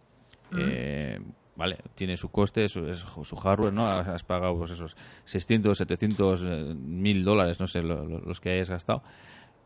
vale, 1.55 1.77
tiene 1.95 2.17
su 2.17 2.29
coste, 2.29 2.67
su, 2.67 2.93
su 2.95 3.35
hardware, 3.35 3.73
¿no? 3.73 3.85
Has 3.85 4.23
pagado 4.23 4.57
pues, 4.57 4.71
esos 4.71 4.95
600, 5.25 5.77
700, 5.77 6.41
eh, 6.43 6.73
mil 6.75 7.23
dólares, 7.23 7.59
no 7.59 7.67
sé, 7.67 7.81
los 7.81 8.39
que 8.39 8.51
hayas 8.51 8.69
gastado. 8.69 9.03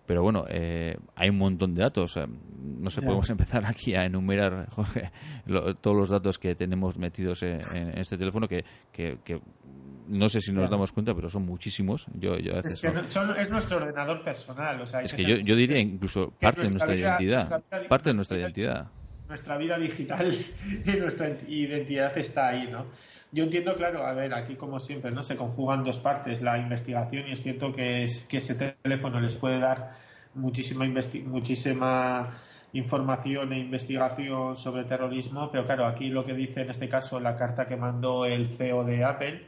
Pero 0.08 0.24
bueno, 0.24 0.46
eh, 0.50 0.98
hay 1.16 1.30
un 1.30 1.38
montón 1.38 1.76
de 1.76 1.82
datos. 1.82 2.18
No 2.18 2.90
sé, 2.90 3.02
podemos 3.02 3.30
empezar 3.30 3.66
aquí 3.66 3.94
a 3.94 4.06
enumerar, 4.06 4.70
Jorge, 4.72 5.12
todos 5.82 5.96
los 5.98 6.10
datos 6.10 6.40
que 6.40 6.56
tenemos 6.56 6.98
metidos 6.98 7.44
en, 7.44 7.60
este 7.98 8.18
teléfono 8.18 8.48
que, 8.48 8.64
que, 8.92 9.42
no 10.08 10.30
sé 10.30 10.40
si 10.40 10.54
nos 10.54 10.70
damos 10.70 10.94
cuenta, 10.94 11.14
pero 11.14 11.30
son 11.30 11.46
muchísimos. 11.46 12.08
Yo, 12.14 12.38
yo 12.38 12.54
es, 12.54 12.82
que 12.82 12.88
es 13.42 13.52
nuestro 13.52 13.78
ordenador 13.78 14.24
personal. 14.24 14.82
O 14.82 14.88
sea, 14.88 15.02
es 15.02 15.14
que, 15.14 15.24
yo, 15.24 15.36
yo, 15.36 15.56
diría 15.58 15.80
incluso 15.80 16.32
parte 16.40 16.62
de 16.62 16.70
nuestra 16.70 16.96
identidad. 16.96 17.64
Parte 17.90 18.10
de 18.10 18.16
nuestra 18.16 18.38
identidad 18.38 18.88
nuestra 19.28 19.58
vida 19.58 19.78
digital 19.78 20.34
y 20.86 20.92
nuestra 20.92 21.30
identidad 21.48 22.18
está 22.18 22.50
ahí, 22.50 22.70
¿no? 22.72 22.86
Yo 23.32 23.44
entiendo, 23.44 23.76
claro, 23.76 24.06
a 24.06 24.14
ver, 24.14 24.34
aquí 24.34 24.56
como 24.56 24.80
siempre, 24.80 25.12
¿no? 25.12 25.24
Se 25.24 25.36
conjugan 25.36 25.84
dos 25.84 26.00
partes, 26.00 26.42
la 26.42 26.58
investigación 26.58 27.28
y 27.28 27.34
es 27.34 27.44
cierto 27.44 27.74
que, 27.74 28.04
es, 28.04 28.24
que 28.24 28.38
ese 28.38 28.56
teléfono 28.56 29.20
les 29.20 29.36
puede 29.36 29.60
dar 29.60 29.92
muchísima, 30.34 30.86
muchísima 31.26 32.32
información 32.74 33.54
e 33.54 33.60
investigación 33.60 34.56
sobre 34.56 34.84
terrorismo, 34.86 35.50
pero 35.52 35.66
claro, 35.66 35.86
aquí 35.86 36.10
lo 36.10 36.24
que 36.24 36.34
dice 36.34 36.62
en 36.62 36.70
este 36.70 36.88
caso 36.88 37.20
la 37.20 37.36
carta 37.36 37.66
que 37.66 37.76
mandó 37.76 38.26
el 38.26 38.48
CEO 38.48 38.84
de 38.84 39.04
Apple, 39.04 39.44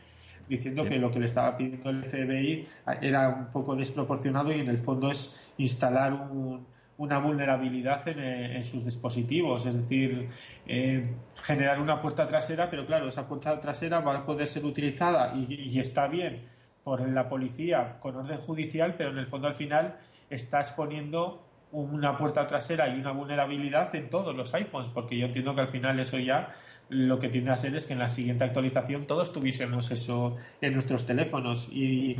diciendo 0.48 0.83
que 0.83 0.98
lo 0.98 1.12
que 1.12 1.19
le 1.19 1.27
estaba 1.27 1.55
pidiendo 1.55 1.89
el 1.89 2.03
FBI 2.03 2.67
era 3.01 3.29
un 3.29 3.51
poco 3.51 3.75
desproporcionado 3.75 4.51
y 4.51 4.59
en 4.59 4.67
el 4.67 4.79
fondo 4.79 5.12
es 5.12 5.51
instalar 5.57 6.12
un 6.13 6.65
una 7.00 7.18
vulnerabilidad 7.18 8.06
eh, 8.10 8.58
en, 8.58 8.63
sus 8.63 8.84
dispositivos, 8.84 9.65
es 9.65 9.75
decir, 9.75 10.27
eh, 10.68 11.10
generar 11.44 11.79
una 11.79 12.01
puerta 12.01 12.27
trasera, 12.27 12.70
pero 12.70 12.86
claro, 12.86 13.08
esa 13.08 13.25
puerta 13.25 13.60
trasera 13.60 14.01
va 14.01 14.18
a 14.18 14.25
poder 14.25 14.48
ser 14.48 14.65
utilizada 14.65 15.34
y, 15.34 15.79
está 15.79 16.08
bien 16.08 16.41
por 16.84 17.08
la 17.08 17.29
policía 17.29 17.98
con 18.01 18.18
orden 18.18 18.39
judicial, 18.39 18.96
pero 18.98 19.12
en 19.12 19.18
el 19.18 19.27
fondo 19.27 19.48
al 19.48 19.56
final 19.56 19.96
está 20.29 20.60
exponiendo 20.60 21.46
una 21.72 22.18
puerta 22.18 22.46
trasera 22.46 22.89
y 22.89 23.00
una 23.00 23.12
vulnerabilidad 23.12 23.96
en 23.96 24.10
todos 24.10 24.36
los 24.36 24.53
iPhones, 24.53 24.89
porque 24.94 25.18
yo 25.18 25.27
entiendo 25.27 25.56
que 25.56 25.62
al 25.62 25.68
final 25.70 26.00
eso 26.01 26.18
ya 26.18 26.53
lo 26.89 27.19
que 27.19 27.29
tiende 27.29 27.51
a 27.51 27.58
ser 27.58 27.75
es 27.75 27.86
que 27.86 27.93
en 27.93 28.00
la 28.00 28.10
siguiente 28.10 28.43
actualización 28.43 29.05
todos 29.05 29.31
tuviésemos 29.31 29.91
eso 29.91 30.36
en 30.60 30.74
nuestros 30.74 31.05
teléfonos. 31.05 31.69
Y, 31.72 32.17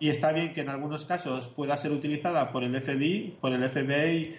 está 0.00 0.32
bien 0.32 0.52
que 0.52 0.60
en 0.60 0.68
algunos 0.68 1.04
casos 1.04 1.48
pueda 1.48 1.76
ser 1.76 1.92
utilizada 1.92 2.50
por 2.50 2.62
el 2.62 2.80
FBI, 2.80 3.36
por 3.40 3.52
el 3.52 3.68
FBI 3.68 4.34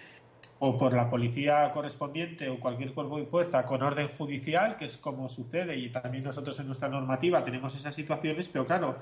o 0.60 0.78
por 0.78 0.94
la 0.94 1.10
policía 1.10 1.70
correspondiente 1.72 2.48
o 2.48 2.58
cualquier 2.58 2.92
cuerpo 2.92 3.18
de 3.18 3.26
fuerza 3.26 3.64
con 3.64 3.82
orden 3.82 4.08
judicial, 4.08 4.76
que 4.76 4.86
es 4.86 4.96
como 4.96 5.28
sucede. 5.28 5.76
Y 5.76 5.90
también 5.90 6.24
nosotros 6.24 6.58
en 6.60 6.66
nuestra 6.66 6.88
normativa 6.88 7.44
tenemos 7.44 7.74
esas 7.74 7.94
situaciones, 7.94 8.48
pero 8.48 8.66
claro, 8.66 8.98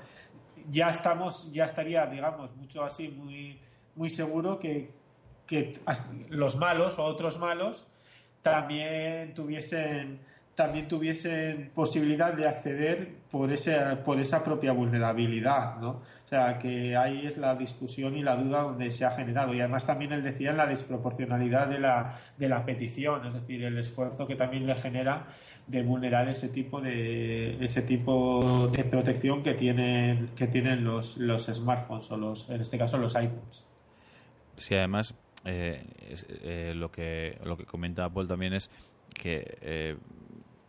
ya 0.69 0.89
estamos, 0.89 1.51
ya 1.53 1.65
estaría, 1.65 2.05
digamos, 2.07 2.53
mucho 2.57 2.83
así, 2.83 3.07
muy, 3.07 3.57
muy 3.95 4.09
seguro 4.09 4.59
que, 4.59 4.91
que 5.47 5.79
los 6.29 6.57
malos 6.57 6.99
o 6.99 7.03
otros 7.03 7.39
malos 7.39 7.87
también 8.41 9.33
tuviesen 9.33 10.19
también 10.55 10.87
tuviesen 10.87 11.71
posibilidad 11.73 12.33
de 12.33 12.47
acceder 12.47 13.15
por, 13.31 13.51
ese, 13.51 13.77
por 14.05 14.19
esa 14.19 14.43
propia 14.43 14.71
vulnerabilidad, 14.71 15.77
¿no? 15.79 15.89
O 16.25 16.27
sea, 16.27 16.57
que 16.57 16.95
ahí 16.95 17.25
es 17.25 17.37
la 17.37 17.55
discusión 17.55 18.15
y 18.15 18.23
la 18.23 18.35
duda 18.35 18.61
donde 18.61 18.89
se 18.91 19.05
ha 19.05 19.11
generado. 19.11 19.53
Y 19.53 19.59
además 19.59 19.85
también 19.85 20.11
él 20.13 20.23
decía 20.23 20.51
la 20.51 20.65
desproporcionalidad 20.65 21.67
de 21.67 21.79
la, 21.79 22.19
de 22.37 22.49
la 22.49 22.65
petición, 22.65 23.25
es 23.27 23.33
decir, 23.33 23.63
el 23.63 23.77
esfuerzo 23.77 24.25
que 24.25 24.35
también 24.35 24.65
le 24.65 24.75
genera 24.75 25.27
de 25.67 25.81
vulnerar 25.81 26.27
ese 26.27 26.49
tipo 26.49 26.81
de, 26.81 27.63
ese 27.63 27.83
tipo 27.83 28.67
de 28.71 28.83
protección 28.83 29.41
que 29.41 29.53
tienen, 29.53 30.29
que 30.35 30.47
tienen 30.47 30.83
los, 30.83 31.17
los 31.17 31.45
smartphones 31.45 32.11
o 32.11 32.17
los, 32.17 32.49
en 32.49 32.61
este 32.61 32.77
caso 32.77 32.97
los 32.97 33.15
iPhones. 33.15 33.63
Sí, 34.57 34.75
además, 34.75 35.15
eh, 35.45 35.83
eh, 36.43 36.73
lo, 36.75 36.91
que, 36.91 37.37
lo 37.43 37.57
que 37.57 37.65
comenta 37.65 38.05
Apple 38.05 38.27
también 38.27 38.53
es 38.53 38.69
que 39.13 39.57
eh, 39.61 39.95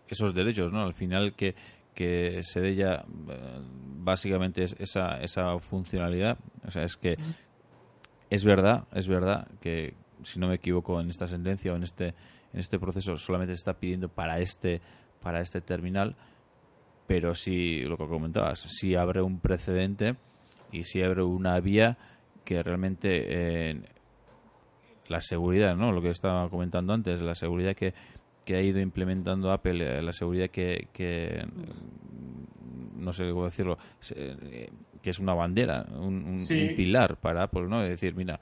esos 0.08 0.34
derechos, 0.34 0.73
¿no? 0.73 0.82
Al 0.82 0.94
final 0.94 1.34
que, 1.34 1.54
que 1.94 2.40
se 2.42 2.61
dé 2.61 2.75
ya 2.75 3.04
eh, 3.28 3.61
básicamente 3.99 4.64
esa, 4.64 5.20
esa 5.20 5.58
funcionalidad. 5.58 6.38
O 6.66 6.70
sea, 6.70 6.84
es 6.84 6.96
que 6.96 7.16
es 8.30 8.44
verdad, 8.44 8.84
es 8.92 9.08
verdad 9.08 9.49
que 9.61 9.94
si 10.23 10.38
no 10.38 10.49
me 10.49 10.56
equivoco 10.56 11.00
en 11.00 11.11
esta 11.11 11.26
sentencia 11.26 11.73
o 11.73 11.76
en 11.76 11.82
este 11.82 12.14
en 12.52 12.61
este 12.61 12.78
proceso 12.78 13.16
solamente 13.16 13.52
se 13.52 13.58
está 13.58 13.75
pidiendo 13.75 14.08
para 14.08 14.38
este 14.38 14.80
para 15.20 15.40
este 15.40 15.61
terminal, 15.61 16.16
pero 17.06 17.34
si 17.34 17.80
lo 17.80 17.96
que 17.96 18.06
comentabas, 18.06 18.61
si 18.61 18.94
abre 18.94 19.23
un 19.23 19.40
precedente 19.40 20.16
y 20.70 20.84
si 20.84 21.02
abre 21.02 21.23
una 21.23 21.58
vía 21.61 21.96
que 22.44 22.62
realmente 22.62 23.70
eh, 23.70 23.82
la 25.08 25.20
seguridad, 25.20 25.76
¿no? 25.76 25.92
Lo 25.92 26.02
que 26.02 26.11
estaba 26.11 26.49
comentando 26.49 26.92
antes, 26.92 27.20
la 27.20 27.34
seguridad 27.34 27.75
que 27.75 27.94
que 28.44 28.56
ha 28.56 28.60
ido 28.60 28.80
implementando 28.80 29.50
Apple, 29.50 29.98
eh, 29.98 30.02
la 30.02 30.12
seguridad 30.12 30.50
que, 30.50 30.88
que 30.92 31.44
no 32.96 33.12
sé 33.12 33.30
cómo 33.30 33.44
decirlo, 33.44 33.78
eh, 34.14 34.68
que 35.02 35.10
es 35.10 35.18
una 35.18 35.34
bandera, 35.34 35.86
un, 35.90 36.36
pilar 36.76 37.16
para 37.16 37.44
Apple, 37.44 37.66
¿no? 37.68 37.82
Es 37.82 37.90
decir, 37.90 38.14
mira, 38.14 38.38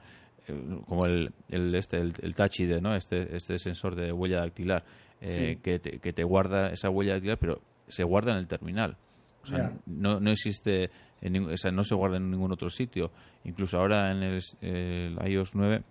eh, 0.47 0.79
como 0.87 1.05
el, 1.05 1.31
el 1.49 1.73
este 1.75 1.97
el, 1.97 2.35
Touch 2.35 2.59
ID, 2.59 2.81
¿no? 2.81 2.95
Este 2.95 3.35
este 3.35 3.57
sensor 3.57 3.95
de 3.95 4.11
huella 4.11 4.39
dactilar 4.39 4.83
que, 5.21 5.79
te, 5.79 5.99
que 5.99 6.11
te 6.11 6.23
guarda 6.23 6.69
esa 6.71 6.89
huella 6.89 7.13
dactilar, 7.13 7.37
pero 7.37 7.61
se 7.87 8.03
guarda 8.03 8.33
en 8.33 8.39
el 8.39 8.47
terminal. 8.47 8.97
O 9.41 9.45
sea, 9.45 9.73
no, 9.85 10.21
no 10.21 10.31
existe, 10.31 10.89
en, 11.21 11.45
o 11.45 11.57
sea, 11.57 11.71
no 11.71 11.83
se 11.83 11.95
guarda 11.95 12.15
en 12.15 12.31
ningún 12.31 12.51
otro 12.53 12.69
sitio. 12.69 13.11
Incluso 13.43 13.77
ahora 13.77 14.11
en 14.11 14.23
el, 14.23 14.41
el 14.61 15.31
iOS 15.31 15.55
9 15.55 15.83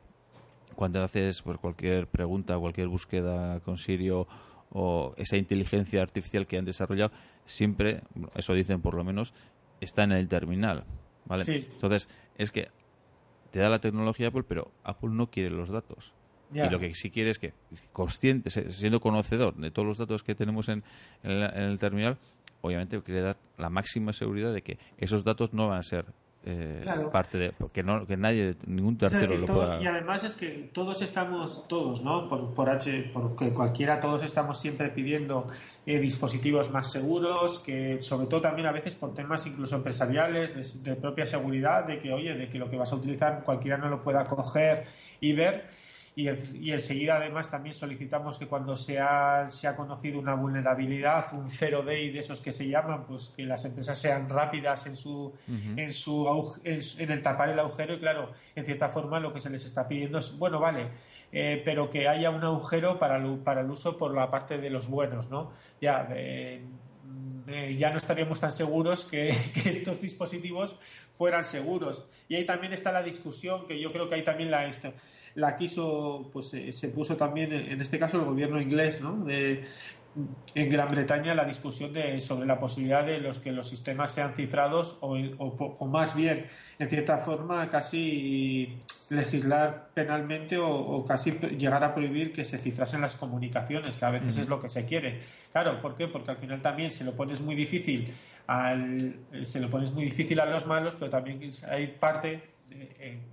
cuando 0.75 1.02
haces 1.02 1.43
pues, 1.43 1.59
cualquier 1.59 2.07
pregunta, 2.07 2.59
cualquier 2.59 2.88
búsqueda 2.88 3.61
con 3.61 3.79
Sirio 3.79 4.26
o 4.71 5.12
esa 5.17 5.37
inteligencia 5.37 6.02
artificial 6.02 6.47
que 6.47 6.59
han 6.59 6.64
desarrollado, 6.64 7.12
siempre, 7.45 8.02
eso 8.35 8.55
dicen 8.55 8.81
por 8.81 8.95
lo 8.95 9.05
menos, 9.05 9.35
está 9.81 10.05
en 10.05 10.12
el 10.12 10.29
terminal. 10.29 10.85
¿vale? 11.26 11.45
Entonces, 11.47 12.09
es 12.38 12.50
que 12.50 12.69
te 13.50 13.61
da 13.61 13.69
la 13.69 13.81
tecnología 13.81 14.29
Apple, 14.29 14.45
pero 14.49 14.73
Apple 14.83 15.11
no 15.12 15.31
quiere 15.31 15.50
los 15.50 15.69
datos. 15.69 16.12
Y 16.55 16.69
lo 16.69 16.79
que 16.79 16.95
sí 16.95 17.11
quiere 17.11 17.31
es 17.31 17.38
que, 17.38 17.55
consciente, 17.93 18.50
siendo 18.50 19.00
conocedor 19.00 19.57
de 19.57 19.71
todos 19.71 19.88
los 19.88 19.97
datos 19.97 20.23
que 20.23 20.35
tenemos 20.35 20.69
en, 20.69 20.85
el 21.23 21.79
terminal, 21.79 22.19
obviamente 22.61 23.00
quiere 23.02 23.23
dar 23.23 23.38
la 23.57 23.71
máxima 23.71 24.12
seguridad 24.12 24.52
de 24.52 24.61
que 24.62 24.79
esos 24.99 25.25
datos 25.25 25.55
no 25.55 25.69
van 25.69 25.79
a 25.79 25.83
ser 25.83 26.05
eh, 26.45 26.85
parte 27.13 27.39
de 27.39 27.53
que 27.73 27.83
no 27.85 28.05
que 28.05 28.17
nadie 28.17 28.57
ningún 28.67 28.99
tercero 28.99 29.39
lo 29.39 29.47
pueda 29.47 29.81
y 29.81 29.87
además 29.87 30.25
es 30.25 30.35
que 30.35 30.71
todos 30.73 31.01
estamos 31.01 31.69
todos 31.69 32.03
no 32.03 32.29
por, 32.29 32.53
por 32.53 32.69
H 32.69 33.11
porque 33.13 33.51
cualquiera 33.51 34.01
todos 34.01 34.25
estamos 34.25 34.59
siempre 34.59 34.89
pidiendo 34.89 35.45
eh, 35.87 36.01
dispositivos 36.01 36.73
más 36.73 36.91
seguros 36.91 37.61
que 37.61 38.03
sobre 38.03 38.27
todo 38.27 38.41
también 38.41 38.67
a 38.67 38.73
veces 38.73 38.97
por 38.97 39.15
temas 39.15 39.47
incluso 39.47 39.77
empresariales 39.77 40.83
de, 40.83 40.97
propia 40.97 41.27
seguridad 41.27 41.87
de 41.87 42.01
que 42.01 42.13
oye 42.13 42.35
de 42.35 42.49
que 42.49 42.59
lo 42.59 42.69
que 42.69 42.77
vas 42.77 42.93
a 42.93 42.97
utilizar 42.97 43.45
cualquiera 43.45 43.77
no 43.77 43.89
lo 43.89 44.03
pueda 44.03 44.25
coger 44.25 44.87
y 45.21 45.33
ver 45.35 45.82
y, 46.14 46.28
y, 46.28 46.73
enseguida 46.73 47.16
además 47.16 47.50
también 47.50 47.73
solicitamos 47.73 48.37
que 48.37 48.47
cuando 48.47 48.76
se 48.76 49.00
ha, 49.00 49.49
se 49.49 49.66
ha 49.66 49.75
conocido 49.75 50.19
una 50.19 50.35
vulnerabilidad, 50.35 51.33
un 51.33 51.50
zero 51.50 51.83
day 51.83 52.11
de 52.11 52.19
esos 52.19 52.42
que 52.42 52.52
se 52.52 52.69
llaman, 52.69 53.07
pues 53.07 53.33
que 53.35 53.45
las 53.45 53.64
empresas 53.64 53.99
sean 53.99 54.28
rápidas 54.28 54.87
en 54.87 54.95
su, 54.95 55.33
en 55.49 55.90
su 55.90 56.61
en, 56.64 57.11
el 57.11 57.23
tapar 57.23 57.49
el 57.49 57.59
agujero 57.59 57.95
y 57.95 57.99
claro, 57.99 58.31
en 58.54 58.64
cierta 58.64 58.90
forma 58.90 59.21
lo 59.21 59.33
que 59.33 59.40
se 59.40 59.49
les 59.49 59.64
está 59.64 59.88
pidiendo 59.88 60.19
es, 60.19 60.37
bueno, 60.37 60.61
vale, 60.61 60.88
eh, 61.33 61.62
pero 61.64 61.88
que 61.88 62.07
haya 62.07 62.28
un 62.28 62.45
agujero 62.45 62.99
para 62.99 63.16
el, 63.16 63.38
para 63.38 63.62
el 63.62 63.71
uso 63.71 63.97
por 63.97 64.14
la 64.14 64.31
parte 64.31 64.59
de 64.59 64.69
los 64.69 64.88
buenos, 64.88 65.31
¿no? 65.31 65.52
Ya, 65.81 66.09
eh, 66.11 66.62
eh, 67.49 67.75
ya 67.78 67.90
no 67.90 67.97
estaríamos 67.97 68.38
tan 68.38 68.52
seguros 68.52 69.07
que, 69.07 69.31
estos 69.64 69.99
dispositivos 70.00 70.78
fueran 71.16 71.45
seguros. 71.45 72.07
Y 72.28 72.35
ahí 72.35 72.45
también 72.45 72.75
está 72.75 72.92
la 72.92 73.02
discusión, 73.02 73.66
que 73.66 73.81
yo 73.81 73.92
creo 73.92 74.09
que 74.11 74.16
ahí 74.16 74.25
también 74.25 74.50
la, 74.50 74.71
la 75.35 75.57
quiso, 75.57 76.29
pues 76.33 76.51
se 76.71 76.89
puso 76.89 77.17
también, 77.17 77.53
en 77.53 77.81
este 77.81 77.99
caso, 77.99 78.19
el 78.19 78.25
gobierno 78.25 78.61
inglés, 78.61 79.01
¿no? 79.01 79.25
De, 79.25 79.65
en 80.55 80.69
Gran 80.69 80.89
Bretaña 80.89 81.35
la 81.35 81.45
discusión 81.45 81.93
de, 81.93 82.21
sobre 82.21 82.47
la 82.47 82.61
posibilidad 82.61 83.05
de 83.05 83.19
los 83.19 83.39
que 83.39 83.53
los 83.53 83.69
sistemas 83.69 84.11
sean 84.11 84.35
cifrados 84.35 84.99
o, 85.01 85.17
o, 85.17 85.87
más 85.87 86.15
bien, 86.15 86.47
en 86.79 86.89
cierta 86.89 87.19
forma, 87.19 87.69
casi 87.71 88.77
legislar 89.09 89.89
penalmente 89.95 90.59
o, 90.59 91.05
casi 91.07 91.33
llegar 91.33 91.83
a 91.85 91.95
prohibir 91.95 92.33
que 92.33 92.45
se 92.45 92.59
cifrasen 92.59 93.01
las 93.01 93.15
comunicaciones, 93.15 93.97
que 93.97 94.05
a 94.05 94.11
veces 94.11 94.37
es 94.37 94.49
lo 94.49 94.61
que 94.61 94.69
se 94.69 94.85
quiere. 94.85 95.21
Claro, 95.53 95.81
¿por 95.81 95.97
qué? 95.97 96.09
Porque 96.09 96.31
al 96.31 96.37
final 96.37 96.61
también 96.61 96.91
se 96.91 97.05
lo 97.05 97.12
pones 97.12 97.41
muy 97.41 97.55
difícil 97.55 98.12
al, 98.47 99.17
se 99.45 99.61
lo 99.61 99.71
pones 99.71 99.93
muy 99.93 100.05
difícil 100.05 100.41
a 100.41 100.47
los 100.47 100.67
malos, 100.67 100.95
pero 100.99 101.11
también 101.11 101.41
hay 101.71 101.87
parte 101.87 102.52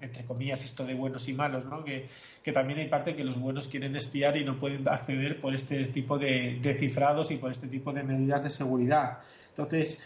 entre 0.01 0.25
comillas, 0.25 0.63
esto 0.63 0.86
de 0.86 0.93
buenos 0.93 1.27
y 1.27 1.34
malos, 1.34 1.65
¿no? 1.65 1.84
Que, 1.84 2.08
también 2.53 2.79
hay 2.79 2.88
parte 2.88 3.15
que 3.15 3.24
los 3.24 3.39
buenos 3.39 3.67
quieren 3.67 3.96
espiar 3.96 4.36
y 4.36 4.43
no 4.43 4.60
pueden 4.60 4.88
acceder 4.88 5.39
por 5.39 5.53
este 5.53 5.86
tipo 5.86 6.17
de, 6.17 6.75
cifrados 6.79 7.29
y 7.29 7.38
por 7.38 7.51
este 7.51 7.67
tipo 7.67 7.93
de 7.93 8.01
medidas 8.03 8.43
de 8.43 8.50
seguridad. 8.50 9.19
Entonces, 9.50 10.01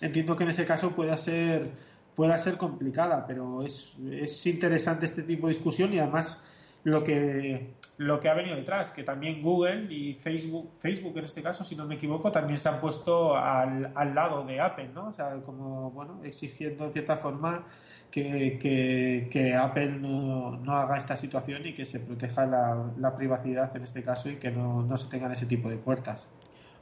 entiendo 0.00 0.34
que 0.34 0.44
en 0.44 0.50
ese 0.50 0.64
caso 0.64 0.92
pueda 0.92 1.16
ser, 1.18 1.70
pueda 2.16 2.38
ser 2.38 2.56
complicada, 2.56 3.26
pero 3.26 3.62
es, 3.62 3.92
es 4.10 4.46
interesante 4.46 5.04
este 5.04 5.22
tipo 5.22 5.48
de 5.48 5.52
discusión 5.52 5.92
y 5.92 5.98
además 5.98 6.42
lo 6.84 7.02
que, 7.04 7.74
lo 7.98 8.18
que 8.18 8.28
ha 8.28 8.34
venido 8.34 8.56
detrás, 8.56 8.90
que 8.90 9.04
también 9.04 9.42
Google 9.42 9.92
y 9.92 10.14
Facebook, 10.14 10.72
Facebook 10.78 11.16
en 11.18 11.24
este 11.24 11.42
caso, 11.42 11.64
si 11.64 11.76
no 11.76 11.86
me 11.86 11.94
equivoco, 11.94 12.32
también 12.32 12.58
se 12.58 12.68
han 12.68 12.80
puesto 12.80 13.36
al, 13.36 13.92
al 13.94 14.14
lado 14.14 14.44
de 14.44 14.60
Apple, 14.60 14.90
¿no? 14.94 15.08
O 15.08 15.12
sea, 15.12 15.34
como, 15.44 15.90
bueno, 15.90 16.20
exigiendo 16.24 16.86
en 16.86 16.92
cierta 16.92 17.16
forma 17.16 17.64
que, 18.10 19.28
que, 19.30 19.54
Apple 19.54 19.92
no, 19.92 20.56
no, 20.56 20.76
haga 20.76 20.96
esta 20.96 21.16
situación 21.16 21.66
y 21.66 21.72
que 21.72 21.84
se 21.84 22.00
proteja 22.00 22.44
la, 22.44 22.92
la 22.98 23.16
privacidad 23.16 23.74
en 23.76 23.84
este 23.84 24.02
caso 24.02 24.28
y 24.28 24.36
que 24.36 24.50
no, 24.50 24.82
no, 24.82 24.96
se 24.96 25.08
tengan 25.08 25.32
ese 25.32 25.46
tipo 25.46 25.70
de 25.70 25.76
puertas. 25.76 26.30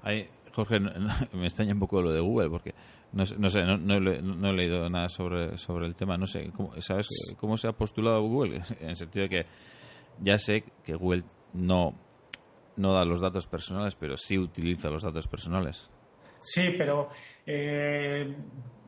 Ahí, 0.03 0.29
Jorge, 0.53 0.81
me 1.33 1.45
extraña 1.45 1.75
un 1.75 1.79
poco 1.79 2.03
lo 2.03 2.13
de 2.13 2.21
Google 2.21 2.51
porque 2.51 2.75
no, 3.13 3.25
no 3.39 3.49
sé, 3.49 3.63
no, 3.63 3.77
no, 3.79 4.51
he 4.51 4.53
leído 4.53 4.89
nada 4.91 5.09
sobre, 5.09 5.57
sobre 5.57 5.87
el 5.87 5.95
tema. 5.95 6.17
No 6.17 6.27
sé, 6.27 6.51
¿cómo, 6.57 6.73
¿sabes 6.81 7.07
cómo 7.39 7.57
se 7.57 7.69
ha 7.69 7.73
postulado 7.73 8.23
Google? 8.23 8.63
En 8.81 8.91
el 8.91 8.97
sentido 8.97 9.25
de 9.25 9.29
que 9.29 9.47
ya 10.21 10.39
sé 10.39 10.65
que 10.85 10.95
Google 10.95 11.25
no, 11.53 11.95
no 12.77 12.95
da 12.95 13.05
los 13.05 13.21
datos 13.21 13.47
personales, 13.47 13.95
pero 13.95 14.17
sí 14.17 14.39
utiliza 14.39 14.89
los 14.89 15.03
datos 15.03 15.27
personales. 15.29 15.91
Sí, 16.39 16.75
pero 16.77 17.11
eh, 17.47 18.35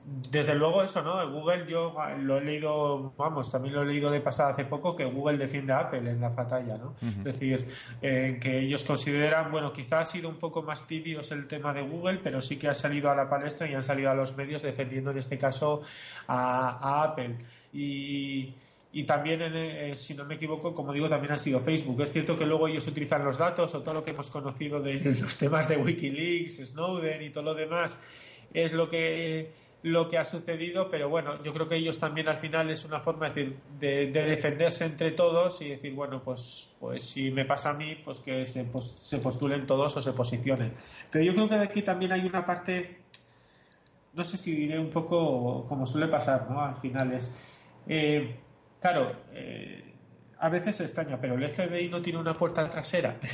desde 0.04 0.54
luego 0.54 0.82
eso, 0.82 1.02
¿no? 1.02 1.30
Google 1.30 1.66
yo 1.68 1.94
lo 2.18 2.38
he 2.38 2.44
leído, 2.44 3.12
vamos, 3.16 3.50
también 3.50 3.74
lo 3.74 3.82
he 3.82 3.86
leído 3.86 4.10
de 4.10 4.20
pasada 4.20 4.50
hace 4.50 4.64
poco, 4.64 4.96
que 4.96 5.04
Google 5.04 5.38
defiende 5.38 5.72
a 5.72 5.80
Apple 5.80 6.10
en 6.10 6.20
la 6.20 6.30
batalla, 6.30 6.76
¿no? 6.76 6.94
Es 7.00 7.24
decir, 7.24 7.68
eh, 8.00 8.38
que 8.40 8.60
ellos 8.60 8.84
consideran, 8.84 9.52
bueno, 9.52 9.72
quizás 9.72 10.00
ha 10.00 10.04
sido 10.04 10.28
un 10.28 10.36
poco 10.36 10.62
más 10.62 10.86
tibios 10.86 11.30
el 11.30 11.46
tema 11.46 11.72
de 11.72 11.82
Google, 11.82 12.20
pero 12.22 12.40
sí 12.40 12.58
que 12.58 12.68
ha 12.68 12.74
salido 12.74 13.10
a 13.10 13.14
la 13.14 13.28
palestra 13.28 13.68
y 13.68 13.74
han 13.74 13.82
salido 13.82 14.10
a 14.10 14.14
los 14.14 14.36
medios 14.36 14.62
defendiendo 14.62 15.12
en 15.12 15.18
este 15.18 15.38
caso 15.38 15.82
a, 16.26 17.04
Apple. 17.04 17.36
Y, 17.72 18.54
y 18.94 19.04
también, 19.04 19.40
eh, 19.42 19.92
si 19.96 20.12
no 20.14 20.24
me 20.24 20.34
equivoco, 20.34 20.74
como 20.74 20.92
digo, 20.92 21.08
también 21.08 21.32
ha 21.32 21.38
sido 21.38 21.60
Facebook. 21.60 22.02
Es 22.02 22.12
cierto 22.12 22.36
que 22.36 22.44
luego 22.44 22.68
ellos 22.68 22.86
utilizan 22.86 23.24
los 23.24 23.38
datos 23.38 23.74
o 23.74 23.80
todo 23.80 23.94
lo 23.94 24.04
que 24.04 24.10
hemos 24.10 24.30
conocido 24.30 24.80
de 24.80 25.00
los 25.20 25.38
temas 25.38 25.66
de 25.66 25.78
Wikileaks, 25.78 26.58
Snowden 26.58 27.22
y 27.22 27.30
todo 27.30 27.44
lo 27.44 27.54
demás, 27.54 27.98
es 28.52 28.72
lo 28.74 28.88
que 28.88 29.62
lo 29.82 30.08
que 30.08 30.16
ha 30.16 30.24
sucedido, 30.24 30.88
pero 30.90 31.08
bueno, 31.08 31.42
yo 31.42 31.52
creo 31.52 31.68
que 31.68 31.74
ellos 31.74 31.98
también 31.98 32.28
al 32.28 32.36
final 32.36 32.70
es 32.70 32.84
una 32.84 33.00
forma 33.00 33.30
de, 33.30 33.56
de, 33.80 34.06
defenderse 34.12 34.84
entre 34.84 35.10
todos 35.10 35.60
y 35.60 35.70
decir, 35.70 35.92
bueno, 35.92 36.22
pues, 36.22 36.70
pues 36.78 37.02
si 37.02 37.32
me 37.32 37.44
pasa 37.44 37.70
a 37.70 37.74
mí, 37.74 37.96
pues 38.04 38.20
que 38.20 38.46
se, 38.46 38.64
pues, 38.64 38.86
se 38.86 39.18
postulen 39.18 39.66
todos 39.66 39.96
o 39.96 40.02
se 40.02 40.12
posicionen. 40.12 40.72
Pero 41.10 41.24
yo 41.24 41.34
creo 41.34 41.48
que 41.48 41.56
de 41.56 41.64
aquí 41.64 41.82
también 41.82 42.12
hay 42.12 42.24
una 42.24 42.46
parte, 42.46 42.98
no 44.12 44.22
sé 44.22 44.36
si 44.36 44.54
diré 44.54 44.78
un 44.78 44.90
poco 44.90 45.66
como 45.66 45.84
suele 45.84 46.06
pasar, 46.06 46.48
¿no? 46.48 46.60
Al 46.60 46.76
final 46.76 47.14
es, 47.14 47.34
eh, 47.88 48.36
claro, 48.82 49.16
eh, 49.32 49.94
a 50.38 50.50
veces 50.50 50.76
se 50.76 50.82
extraña, 50.82 51.18
pero 51.18 51.36
el 51.36 51.48
FBI 51.48 51.88
no 51.88 52.02
tiene 52.02 52.18
una 52.18 52.34
puerta 52.34 52.68
trasera. 52.68 53.16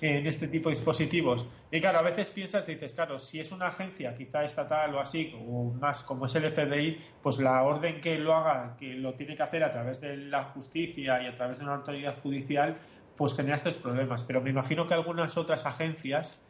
en 0.00 0.26
este 0.26 0.48
tipo 0.48 0.68
de 0.68 0.76
dispositivos. 0.76 1.46
Y 1.70 1.80
claro, 1.80 1.98
a 1.98 2.02
veces 2.02 2.30
piensas, 2.30 2.66
dices, 2.66 2.94
claro, 2.94 3.18
si 3.18 3.38
es 3.38 3.52
una 3.52 3.68
agencia, 3.68 4.14
quizá 4.14 4.44
estatal 4.44 4.94
o 4.94 5.00
así, 5.00 5.34
o 5.46 5.72
más 5.78 6.02
como 6.02 6.26
es 6.26 6.34
el 6.34 6.50
FBI, 6.50 6.98
pues 7.22 7.38
la 7.38 7.62
orden 7.62 8.00
que 8.00 8.18
lo 8.18 8.34
haga, 8.34 8.76
que 8.78 8.94
lo 8.94 9.14
tiene 9.14 9.36
que 9.36 9.42
hacer 9.42 9.62
a 9.62 9.72
través 9.72 10.00
de 10.00 10.16
la 10.16 10.44
justicia 10.44 11.22
y 11.22 11.26
a 11.26 11.36
través 11.36 11.58
de 11.58 11.64
una 11.64 11.74
autoridad 11.74 12.16
judicial, 12.22 12.76
pues 13.16 13.36
genera 13.36 13.56
estos 13.56 13.76
problemas. 13.76 14.22
Pero 14.22 14.40
me 14.40 14.50
imagino 14.50 14.86
que 14.86 14.94
algunas 14.94 15.36
otras 15.36 15.66
agencias 15.66 16.40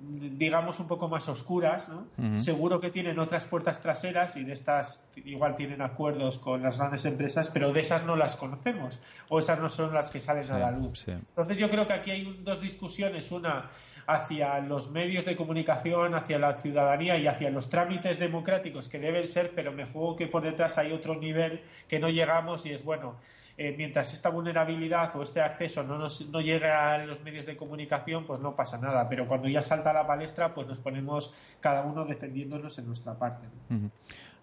digamos, 0.00 0.80
un 0.80 0.88
poco 0.88 1.08
más 1.08 1.28
oscuras, 1.28 1.88
¿no? 1.88 2.36
Seguro 2.36 2.80
que 2.80 2.90
tienen 2.90 3.18
otras 3.18 3.44
puertas 3.44 3.82
traseras 3.82 4.36
y 4.36 4.44
de 4.44 4.54
estas 4.54 5.10
igual 5.24 5.56
tienen 5.56 5.82
acuerdos 5.82 6.38
con 6.38 6.62
las 6.62 6.78
grandes 6.78 7.04
empresas, 7.04 7.50
pero 7.50 7.72
de 7.72 7.80
esas 7.80 8.06
no 8.06 8.16
las 8.16 8.36
conocemos 8.36 8.98
o 9.28 9.38
esas 9.38 9.60
no 9.60 9.68
son 9.68 9.92
las 9.92 10.10
que 10.10 10.20
salen 10.20 10.50
a 10.50 10.58
la 10.58 10.70
luz. 10.70 11.06
Entonces 11.06 11.58
yo 11.58 11.68
creo 11.68 11.86
que 11.86 11.92
aquí 11.92 12.10
hay 12.10 12.40
dos 12.42 12.60
discusiones, 12.60 13.30
una 13.30 13.68
hacia 14.06 14.58
los 14.60 14.90
medios 14.90 15.24
de 15.26 15.36
comunicación, 15.36 16.14
hacia 16.14 16.38
la 16.38 16.56
ciudadanía 16.56 17.18
y 17.18 17.26
hacia 17.26 17.50
los 17.50 17.68
trámites 17.68 18.18
democráticos 18.18 18.88
que 18.88 18.98
deben 18.98 19.26
ser, 19.26 19.52
pero 19.54 19.70
me 19.70 19.84
juego 19.84 20.16
que 20.16 20.26
por 20.26 20.42
detrás 20.42 20.78
hay 20.78 20.92
otro 20.92 21.14
nivel 21.14 21.62
que 21.88 21.98
no 21.98 22.08
llegamos 22.08 22.64
y 22.64 22.72
es 22.72 22.82
bueno 22.82 23.16
eh, 23.62 23.74
mientras 23.76 24.14
esta 24.14 24.30
vulnerabilidad 24.30 25.14
o 25.16 25.22
este 25.22 25.42
acceso 25.42 25.82
no, 25.82 25.98
nos, 25.98 26.30
no 26.30 26.40
llegue 26.40 26.70
a 26.70 27.04
los 27.04 27.22
medios 27.22 27.44
de 27.44 27.58
comunicación, 27.58 28.24
pues 28.24 28.40
no 28.40 28.56
pasa 28.56 28.78
nada. 28.78 29.06
Pero 29.06 29.26
cuando 29.28 29.50
ya 29.50 29.60
salta 29.60 29.90
a 29.90 29.92
la 29.92 30.06
palestra, 30.06 30.54
pues 30.54 30.66
nos 30.66 30.78
ponemos 30.78 31.34
cada 31.60 31.82
uno 31.82 32.06
defendiéndonos 32.06 32.78
en 32.78 32.86
nuestra 32.86 33.18
parte. 33.18 33.46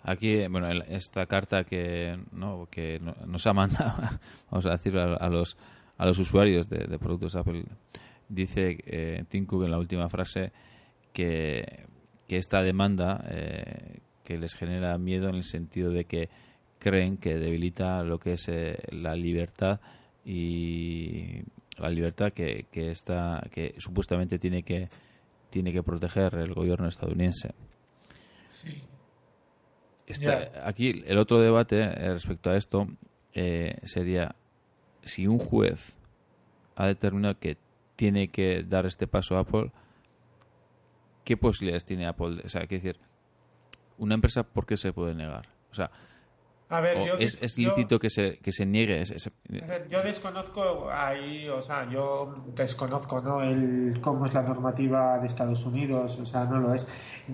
Aquí, 0.03 0.45
bueno, 0.45 0.69
esta 0.87 1.25
carta 1.25 1.63
que, 1.63 2.15
¿no? 2.31 2.67
que 2.69 2.99
nos 3.25 3.47
ha 3.47 3.53
mandado, 3.53 4.03
vamos 4.51 4.67
a 4.67 4.73
decir, 4.73 4.95
a, 4.95 5.27
los, 5.29 5.57
a 5.97 6.05
los 6.05 6.19
usuarios 6.19 6.69
de, 6.69 6.99
productos 6.99 7.35
Apple, 7.35 7.63
dice 8.29 8.77
eh, 8.85 9.23
Tim 9.29 9.47
Cook 9.47 9.63
en 9.63 9.71
la 9.71 9.79
última 9.79 10.09
frase 10.09 10.51
que, 11.11 11.87
que 12.27 12.37
esta 12.37 12.61
demanda 12.61 13.25
eh, 13.31 13.97
que 14.23 14.37
les 14.37 14.53
genera 14.53 14.95
miedo 14.99 15.27
en 15.27 15.33
el 15.33 15.43
sentido 15.43 15.89
de 15.89 16.05
que 16.05 16.29
creen 16.79 17.17
que 17.17 17.35
debilita 17.35 18.03
lo 18.03 18.19
que 18.19 18.33
es 18.33 18.47
eh, 18.47 18.77
la 18.91 19.15
libertad 19.15 19.79
y 20.25 21.41
la 21.77 21.89
libertad 21.89 22.33
que, 22.33 22.67
que 22.71 22.91
está 22.91 23.45
que 23.51 23.75
supuestamente 23.77 24.39
tiene 24.39 24.63
que 24.63 24.89
tiene 25.49 25.71
que 25.71 25.83
proteger 25.83 26.35
el 26.35 26.53
gobierno 26.53 26.87
estadounidense. 26.87 27.53
Sí. 28.49 28.83
Aquí 30.63 31.03
el 31.05 31.17
otro 31.17 31.39
debate 31.39 31.81
eh, 31.81 32.13
respecto 32.13 32.49
a 32.49 32.55
esto 32.55 32.87
eh, 33.33 33.77
sería 33.83 34.35
si 35.03 35.27
un 35.27 35.37
juez 35.37 35.93
ha 36.75 36.87
determinado 36.87 37.39
que 37.39 37.57
tiene 37.95 38.29
que 38.29 38.63
dar 38.63 38.85
este 38.85 39.07
paso 39.07 39.35
a 39.35 39.41
Apple, 39.41 39.71
¿qué 41.25 41.35
posibilidades 41.35 41.85
tiene 41.85 42.07
Apple? 42.07 42.41
O 42.45 42.49
sea, 42.49 42.61
hay 42.61 42.67
decir, 42.67 42.99
una 43.97 44.15
empresa, 44.15 44.43
¿por 44.43 44.65
qué 44.65 44.77
se 44.77 44.93
puede 44.93 45.13
negar? 45.15 45.49
O 45.71 45.73
sea, 45.73 45.91
a 46.69 46.81
ver, 46.81 47.05
yo, 47.05 47.15
es, 47.17 47.37
es 47.41 47.57
lícito 47.57 47.97
que, 47.97 48.09
se, 48.09 48.39
que 48.39 48.51
se 48.51 48.65
niegue. 48.65 49.01
Yo 49.89 50.01
desconozco 50.01 50.89
ahí, 50.91 51.47
o 51.47 51.61
sea, 51.61 51.89
yo 51.89 52.33
desconozco 52.53 53.21
¿no? 53.21 53.41
el, 53.41 53.99
cómo 54.01 54.25
es 54.25 54.33
la 54.33 54.41
normativa 54.41 55.17
de 55.19 55.27
Estados 55.27 55.65
Unidos, 55.65 56.17
o 56.19 56.25
sea, 56.25 56.43
no 56.43 56.59
lo 56.59 56.73
es. 56.73 56.85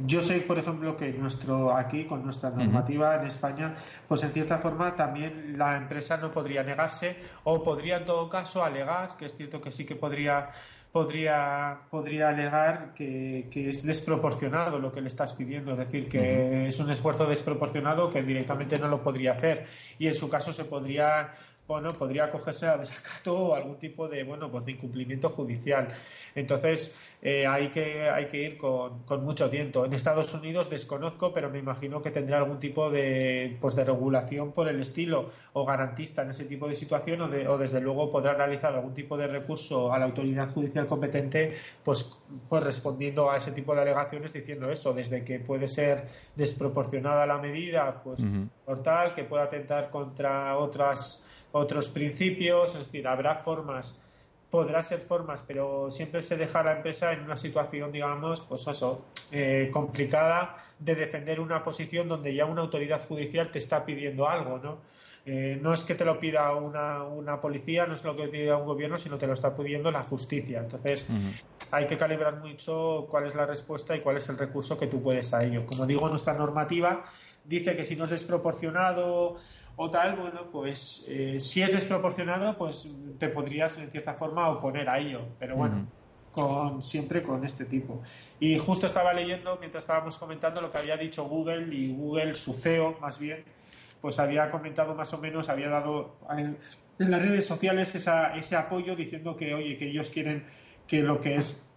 Yo 0.05 0.21
sé, 0.21 0.41
por 0.41 0.59
ejemplo, 0.59 0.95
que 0.95 1.11
nuestro 1.13 1.75
aquí, 1.75 2.05
con 2.05 2.23
nuestra 2.23 2.51
normativa 2.51 3.15
en 3.15 3.25
España, 3.25 3.75
pues 4.07 4.21
en 4.23 4.31
cierta 4.31 4.59
forma 4.59 4.95
también 4.95 5.57
la 5.57 5.77
empresa 5.77 6.17
no 6.17 6.31
podría 6.31 6.61
negarse 6.61 7.17
o 7.43 7.63
podría 7.63 7.97
en 7.97 8.05
todo 8.05 8.29
caso 8.29 8.63
alegar, 8.63 9.17
que 9.17 9.25
es 9.25 9.35
cierto 9.35 9.59
que 9.59 9.71
sí 9.71 9.83
que 9.83 9.95
podría 9.95 10.49
podría, 10.93 11.79
podría 11.89 12.29
alegar 12.29 12.93
que, 12.93 13.49
es 13.51 13.83
desproporcionado 13.83 14.77
lo 14.77 14.91
que 14.91 15.01
le 15.01 15.07
estás 15.07 15.33
pidiendo, 15.33 15.71
es 15.71 15.79
decir, 15.79 16.07
que 16.07 16.67
es 16.67 16.79
un 16.79 16.91
esfuerzo 16.91 17.25
desproporcionado 17.25 18.11
que 18.11 18.21
directamente 18.21 18.77
no 18.77 18.87
lo 18.87 19.01
podría 19.01 19.31
hacer. 19.31 19.65
Y 19.97 20.05
en 20.05 20.13
su 20.13 20.29
caso 20.29 20.53
se 20.53 20.65
podría 20.65 21.33
bueno, 21.67 21.89
podría 21.91 22.25
acogerse 22.25 22.67
a 22.67 22.77
desacato 22.77 23.37
o 23.37 23.55
algún 23.55 23.77
tipo 23.77 24.07
de, 24.07 24.23
bueno, 24.23 24.51
pues 24.51 24.65
de 24.65 24.73
incumplimiento 24.73 25.29
judicial. 25.29 25.87
Entonces, 26.35 26.95
eh, 27.21 27.47
hay, 27.47 27.69
que, 27.69 28.09
hay 28.09 28.27
que 28.27 28.37
ir 28.37 28.57
con, 28.57 29.03
con, 29.03 29.23
mucho 29.23 29.49
tiento. 29.49 29.85
En 29.85 29.93
Estados 29.93 30.33
Unidos 30.33 30.69
desconozco, 30.69 31.31
pero 31.33 31.49
me 31.49 31.59
imagino 31.59 32.01
que 32.01 32.11
tendrá 32.11 32.39
algún 32.39 32.59
tipo 32.59 32.89
de, 32.89 33.57
pues 33.61 33.75
de 33.75 33.85
regulación 33.85 34.51
por 34.51 34.67
el 34.67 34.81
estilo 34.81 35.29
o 35.53 35.65
garantista 35.65 36.23
en 36.23 36.31
ese 36.31 36.43
tipo 36.45 36.67
de 36.67 36.75
situación 36.75 37.21
o, 37.21 37.51
o 37.51 37.57
desde 37.57 37.79
luego 37.79 38.11
podrá 38.11 38.33
realizar 38.33 38.73
algún 38.73 38.93
tipo 38.93 39.15
de 39.15 39.27
recurso 39.27 39.93
a 39.93 39.99
la 39.99 40.05
autoridad 40.05 40.49
judicial 40.49 40.85
competente, 40.85 41.55
pues, 41.81 42.19
pues 42.49 42.63
respondiendo 42.63 43.31
a 43.31 43.37
ese 43.37 43.53
tipo 43.53 43.73
de 43.73 43.81
alegaciones 43.81 44.33
diciendo 44.33 44.69
eso, 44.69 44.93
desde 44.93 45.23
que 45.23 45.39
puede 45.39 45.69
ser 45.69 46.07
desproporcionada 46.35 47.25
la 47.25 47.37
medida, 47.37 48.01
pues 48.03 48.21
por 48.65 48.83
tal, 48.83 49.15
que 49.15 49.23
pueda 49.23 49.43
atentar 49.43 49.89
contra 49.89 50.57
otras 50.57 51.29
otros 51.53 51.87
principios, 51.87 52.75
es 52.75 52.79
decir, 52.79 53.07
habrá 53.07 53.35
formas 53.35 53.95
podrá 54.53 54.83
ser 54.83 54.99
formas, 54.99 55.43
pero 55.47 55.89
siempre 55.89 56.21
se 56.21 56.37
deja 56.37 56.59
a 56.59 56.63
la 56.63 56.73
empresa 56.73 57.11
en 57.11 57.21
una 57.21 57.35
situación, 57.35 57.91
digamos, 57.91 58.41
pues 58.41 58.67
eso, 58.67 59.03
eh, 59.31 59.71
complicada 59.73 60.57
de 60.77 60.93
defender 60.93 61.39
una 61.39 61.63
posición 61.63 62.07
donde 62.07 62.35
ya 62.35 62.45
una 62.45 62.61
autoridad 62.61 63.03
judicial 63.03 63.49
te 63.49 63.57
está 63.57 63.83
pidiendo 63.83 64.29
algo, 64.29 64.59
¿no? 64.59 64.77
Eh, 65.25 65.57
no 65.59 65.73
es 65.73 65.83
que 65.83 65.95
te 65.95 66.05
lo 66.05 66.19
pida 66.19 66.53
una, 66.53 67.01
una, 67.01 67.41
policía, 67.41 67.87
no 67.87 67.95
es 67.95 68.03
lo 68.03 68.15
que 68.15 68.27
te 68.27 68.29
pida 68.29 68.55
un 68.57 68.67
gobierno, 68.67 68.99
sino 68.99 69.17
te 69.17 69.25
lo 69.25 69.33
está 69.33 69.55
pidiendo 69.55 69.89
la 69.89 70.01
justicia. 70.01 70.59
Entonces, 70.59 71.07
hay 71.71 71.87
que 71.87 71.97
calibrar 71.97 72.35
mucho 72.35 73.07
cuál 73.09 73.25
es 73.25 73.33
la 73.33 73.47
respuesta 73.47 73.95
y 73.95 74.01
cuál 74.01 74.17
es 74.17 74.29
el 74.29 74.37
recurso 74.37 74.77
que 74.77 74.85
tú 74.85 75.01
puedes 75.01 75.33
a 75.33 75.43
ello. 75.43 75.65
Como 75.65 75.87
digo, 75.87 76.07
nuestra 76.09 76.33
normativa 76.33 77.03
dice 77.43 77.75
que 77.75 77.85
si 77.85 77.95
no 77.95 78.03
es 78.03 78.11
desproporcionado 78.11 79.37
o 79.75 79.89
tal, 79.89 80.15
bueno, 80.15 80.47
pues 80.51 81.03
eh, 81.07 81.39
si 81.39 81.61
es 81.61 81.71
desproporcionado, 81.71 82.57
pues 82.57 82.87
te 83.17 83.29
podrías 83.29 83.77
en 83.77 83.89
cierta 83.89 84.13
forma 84.13 84.49
oponer 84.49 84.87
a 84.89 84.99
ello, 84.99 85.21
pero 85.39 85.55
bueno, 85.55 85.87
con, 86.31 86.83
siempre 86.83 87.23
con 87.23 87.43
este 87.43 87.65
tipo. 87.65 88.01
Y 88.39 88.57
justo 88.57 88.85
estaba 88.85 89.13
leyendo, 89.13 89.57
mientras 89.59 89.83
estábamos 89.83 90.17
comentando, 90.17 90.61
lo 90.61 90.71
que 90.71 90.77
había 90.77 90.97
dicho 90.97 91.25
Google 91.25 91.73
y 91.75 91.93
Google, 91.93 92.35
su 92.35 92.53
CEO 92.53 92.97
más 92.99 93.17
bien, 93.17 93.43
pues 94.01 94.19
había 94.19 94.51
comentado 94.51 94.93
más 94.95 95.13
o 95.13 95.17
menos, 95.17 95.49
había 95.49 95.69
dado 95.69 96.17
en, 96.29 96.57
las 96.97 97.21
redes 97.21 97.47
sociales 97.47 97.95
ese 97.95 98.55
apoyo 98.55 98.95
diciendo 98.95 99.35
que, 99.35 99.55
oye, 99.55 99.77
que 99.77 99.89
ellos 99.89 100.09
quieren 100.09 100.45
que 100.85 101.01
lo 101.01 101.19
que 101.19 101.35
es 101.35 101.67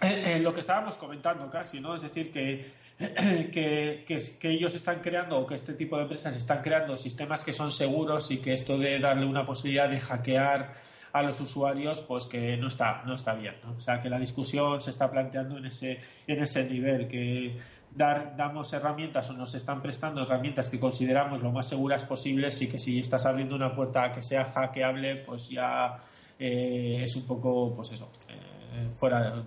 eh, 0.00 0.36
eh, 0.36 0.40
lo 0.40 0.52
que 0.52 0.60
estábamos 0.60 0.96
comentando 0.96 1.48
casi, 1.50 1.80
¿no? 1.80 1.94
Es 1.94 2.02
decir, 2.02 2.30
que 2.32 2.72
que, 2.98 4.04
que, 4.06 4.50
ellos 4.50 4.74
están 4.74 5.00
creando 5.00 5.38
o 5.38 5.46
que 5.46 5.56
este 5.56 5.74
tipo 5.74 5.96
de 5.96 6.02
empresas 6.02 6.36
están 6.36 6.62
creando 6.62 6.96
sistemas 6.96 7.42
que 7.42 7.52
son 7.52 7.72
seguros 7.72 8.30
y 8.30 8.38
que 8.38 8.52
esto 8.52 8.78
de 8.78 9.00
darle 9.00 9.26
una 9.26 9.44
posibilidad 9.44 9.88
de 9.88 10.00
hackear 10.00 10.74
a 11.12 11.22
los 11.22 11.40
usuarios, 11.40 12.00
pues 12.00 12.26
que 12.26 12.56
no 12.56 12.68
está, 12.68 13.02
no 13.06 13.14
está 13.14 13.34
bien. 13.34 13.54
O 13.76 13.80
sea, 13.80 14.00
que 14.00 14.08
la 14.08 14.18
discusión 14.18 14.80
se 14.80 14.90
está 14.90 15.10
planteando 15.10 15.58
en 15.58 15.66
ese, 15.66 16.00
en 16.26 16.42
ese 16.42 16.68
nivel, 16.68 17.06
que 17.06 17.56
dar, 17.94 18.36
damos 18.36 18.72
herramientas 18.72 19.30
o 19.30 19.32
nos 19.32 19.54
están 19.54 19.80
prestando 19.80 20.22
herramientas 20.22 20.68
que 20.68 20.80
consideramos 20.80 21.40
lo 21.40 21.52
más 21.52 21.68
seguras 21.68 22.02
posibles 22.04 22.60
y 22.62 22.68
que 22.68 22.78
si 22.78 22.98
estás 22.98 23.26
abriendo 23.26 23.54
una 23.54 23.74
puerta 23.74 24.10
que 24.10 24.22
sea 24.22 24.44
hackeable, 24.44 25.16
pues 25.16 25.48
ya 25.48 26.00
eh, 26.38 27.00
es 27.04 27.14
un 27.14 27.26
poco, 27.26 27.72
pues 27.74 27.92
eso, 27.92 28.10
eh, 28.28 28.88
fuera, 28.96 29.44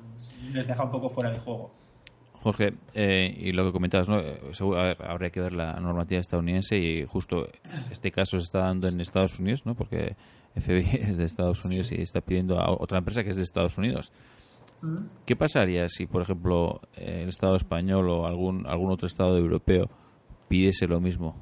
les 0.54 0.68
deja 0.68 0.84
un 0.84 0.92
poco 0.92 1.10
fuera 1.10 1.32
de 1.32 1.40
juego. 1.40 1.87
Jorge, 2.48 2.76
eh, 2.94 3.36
y 3.38 3.52
lo 3.52 3.66
que 3.66 3.74
comentabas, 3.74 4.08
¿no? 4.08 4.20
Eh, 4.22 4.98
habría 5.00 5.30
que 5.30 5.42
ver 5.42 5.52
la 5.52 5.74
normativa 5.82 6.22
estadounidense 6.22 6.78
y 6.78 7.06
justo 7.06 7.46
este 7.92 8.10
caso 8.10 8.38
se 8.38 8.44
está 8.44 8.60
dando 8.60 8.88
en 8.88 9.02
Estados 9.02 9.38
Unidos, 9.38 9.66
¿no? 9.66 9.76
Porque 9.76 10.16
FBI 10.56 10.80
es 10.94 11.18
de 11.18 11.26
Estados 11.26 11.66
Unidos 11.66 11.92
y 11.92 12.02
está 12.02 12.22
pidiendo 12.22 12.58
a 12.58 12.72
otra 12.72 13.00
empresa 13.00 13.22
que 13.22 13.32
es 13.32 13.36
de 13.36 13.44
Estados 13.44 13.78
Unidos. 13.78 14.14
¿Qué 15.26 15.36
pasaría 15.36 15.90
si, 15.90 16.06
por 16.06 16.22
ejemplo, 16.22 16.80
el 16.96 17.28
Estado 17.28 17.58
español 17.58 18.10
o 18.10 18.26
algún, 18.26 18.66
algún 18.66 18.92
otro 18.94 19.08
Estado 19.08 19.38
europeo 19.38 19.90
pidiese 20.48 20.88
lo 20.88 21.02
mismo? 21.02 21.36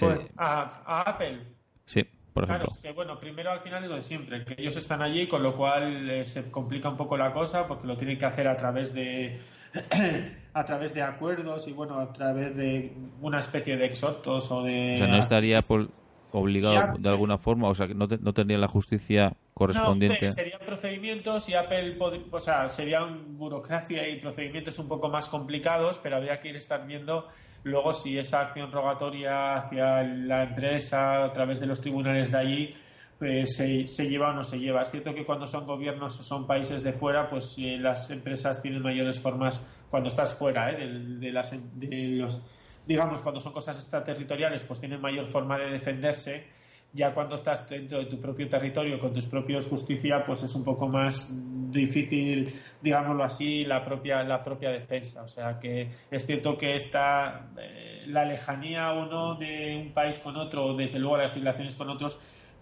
Pues 0.00 0.34
a, 0.36 1.02
Apple. 1.06 1.46
Sí, 1.86 2.02
por 2.34 2.44
ejemplo. 2.44 2.66
Claro, 2.66 2.72
es 2.72 2.78
que 2.78 2.92
bueno, 2.92 3.18
primero 3.18 3.52
al 3.52 3.60
final 3.60 3.84
es 3.84 3.88
lo 3.88 3.96
de 3.96 4.02
siempre, 4.02 4.44
que 4.44 4.54
ellos 4.58 4.76
están 4.76 5.00
allí, 5.00 5.26
con 5.26 5.42
lo 5.42 5.56
cual 5.56 6.10
eh, 6.10 6.26
se 6.26 6.50
complica 6.50 6.90
un 6.90 6.96
poco 6.98 7.16
la 7.16 7.32
cosa 7.32 7.66
porque 7.66 7.86
lo 7.86 7.96
tienen 7.96 8.18
que 8.18 8.26
hacer 8.26 8.48
a 8.48 8.56
través 8.56 8.92
de 8.92 9.40
a 10.54 10.64
través 10.64 10.94
de 10.94 11.02
acuerdos 11.02 11.68
y 11.68 11.72
bueno, 11.72 11.98
a 12.00 12.12
través 12.12 12.56
de 12.56 12.92
una 13.20 13.38
especie 13.38 13.76
de 13.76 13.86
exhortos 13.86 14.50
o 14.50 14.62
de... 14.62 14.94
O 14.94 14.96
sea, 14.96 15.06
no 15.06 15.18
estaría 15.18 15.60
obligado 16.32 16.98
de 16.98 17.08
alguna 17.08 17.38
forma, 17.38 17.68
o 17.68 17.74
sea, 17.74 17.86
que 17.86 17.94
no, 17.94 18.06
no 18.06 18.34
tendría 18.34 18.58
la 18.58 18.68
justicia 18.68 19.34
correspondiente. 19.54 20.26
No, 20.26 20.32
serían 20.32 20.60
procedimientos 20.60 21.48
y 21.48 21.54
Apple, 21.54 21.96
o 22.30 22.40
sea, 22.40 22.68
serían 22.68 23.36
burocracia 23.38 24.08
y 24.08 24.20
procedimientos 24.20 24.78
un 24.78 24.88
poco 24.88 25.08
más 25.08 25.28
complicados, 25.28 25.98
pero 26.02 26.16
habría 26.16 26.38
que 26.40 26.48
ir 26.48 26.56
estar 26.56 26.86
viendo 26.86 27.28
luego 27.64 27.92
si 27.92 28.18
esa 28.18 28.40
acción 28.40 28.70
rogatoria 28.70 29.56
hacia 29.56 30.02
la 30.02 30.44
empresa 30.44 31.24
a 31.24 31.32
través 31.32 31.60
de 31.60 31.66
los 31.66 31.80
tribunales 31.80 32.30
de 32.30 32.38
allí 32.38 32.74
pues, 33.18 33.56
se, 33.56 34.08
lleva 34.08 34.30
o 34.30 34.32
no 34.32 34.44
se 34.44 34.58
lleva. 34.58 34.82
Es 34.82 34.90
cierto 34.90 35.12
que 35.14 35.24
cuando 35.24 35.46
son 35.46 35.66
gobiernos 35.66 36.20
o 36.20 36.22
son 36.22 36.46
países 36.46 36.82
de 36.82 36.92
fuera, 36.92 37.28
pues 37.28 37.56
eh, 37.58 37.76
las 37.78 38.10
empresas 38.10 38.62
tienen 38.62 38.82
mayores 38.82 39.18
formas 39.18 39.64
cuando 39.90 40.08
estás 40.08 40.34
fuera 40.34 40.70
¿eh? 40.70 40.76
de, 40.76 41.32
las, 41.32 41.50
de 41.50 42.06
los, 42.08 42.42
digamos, 42.86 43.20
cuando 43.22 43.40
son 43.40 43.52
cosas 43.52 43.76
extraterritoriales, 43.76 44.62
pues 44.62 44.78
tienen 44.78 45.00
mayor 45.00 45.26
forma 45.26 45.58
de 45.58 45.70
defenderse. 45.70 46.58
Ya 46.92 47.12
cuando 47.12 47.34
estás 47.34 47.68
dentro 47.68 47.98
de 47.98 48.06
tu 48.06 48.18
propio 48.18 48.48
territorio 48.48 48.98
con 48.98 49.12
tus 49.12 49.26
propios 49.26 49.66
justicia, 49.66 50.24
pues 50.24 50.42
es 50.44 50.54
un 50.54 50.64
poco 50.64 50.88
más 50.88 51.30
difícil, 51.70 52.50
digámoslo 52.80 53.24
así, 53.24 53.64
la 53.64 53.84
propia, 53.84 54.22
la 54.24 54.42
propia 54.42 54.70
defensa. 54.70 55.22
O 55.22 55.28
sea 55.28 55.58
que 55.58 55.90
es 56.10 56.24
cierto 56.24 56.56
que 56.56 56.76
está 56.76 57.50
eh, 57.58 58.04
la 58.06 58.24
lejanía 58.24 58.92
o 58.92 59.06
no 59.06 59.34
de 59.34 59.76
un 59.86 59.92
país 59.92 60.18
con 60.18 60.36
otro, 60.36 60.74
desde 60.74 60.98
luego 60.98 61.18
las 61.18 61.28
legislaciones 61.28 61.76
con 61.76 61.90
otros, 61.90 62.18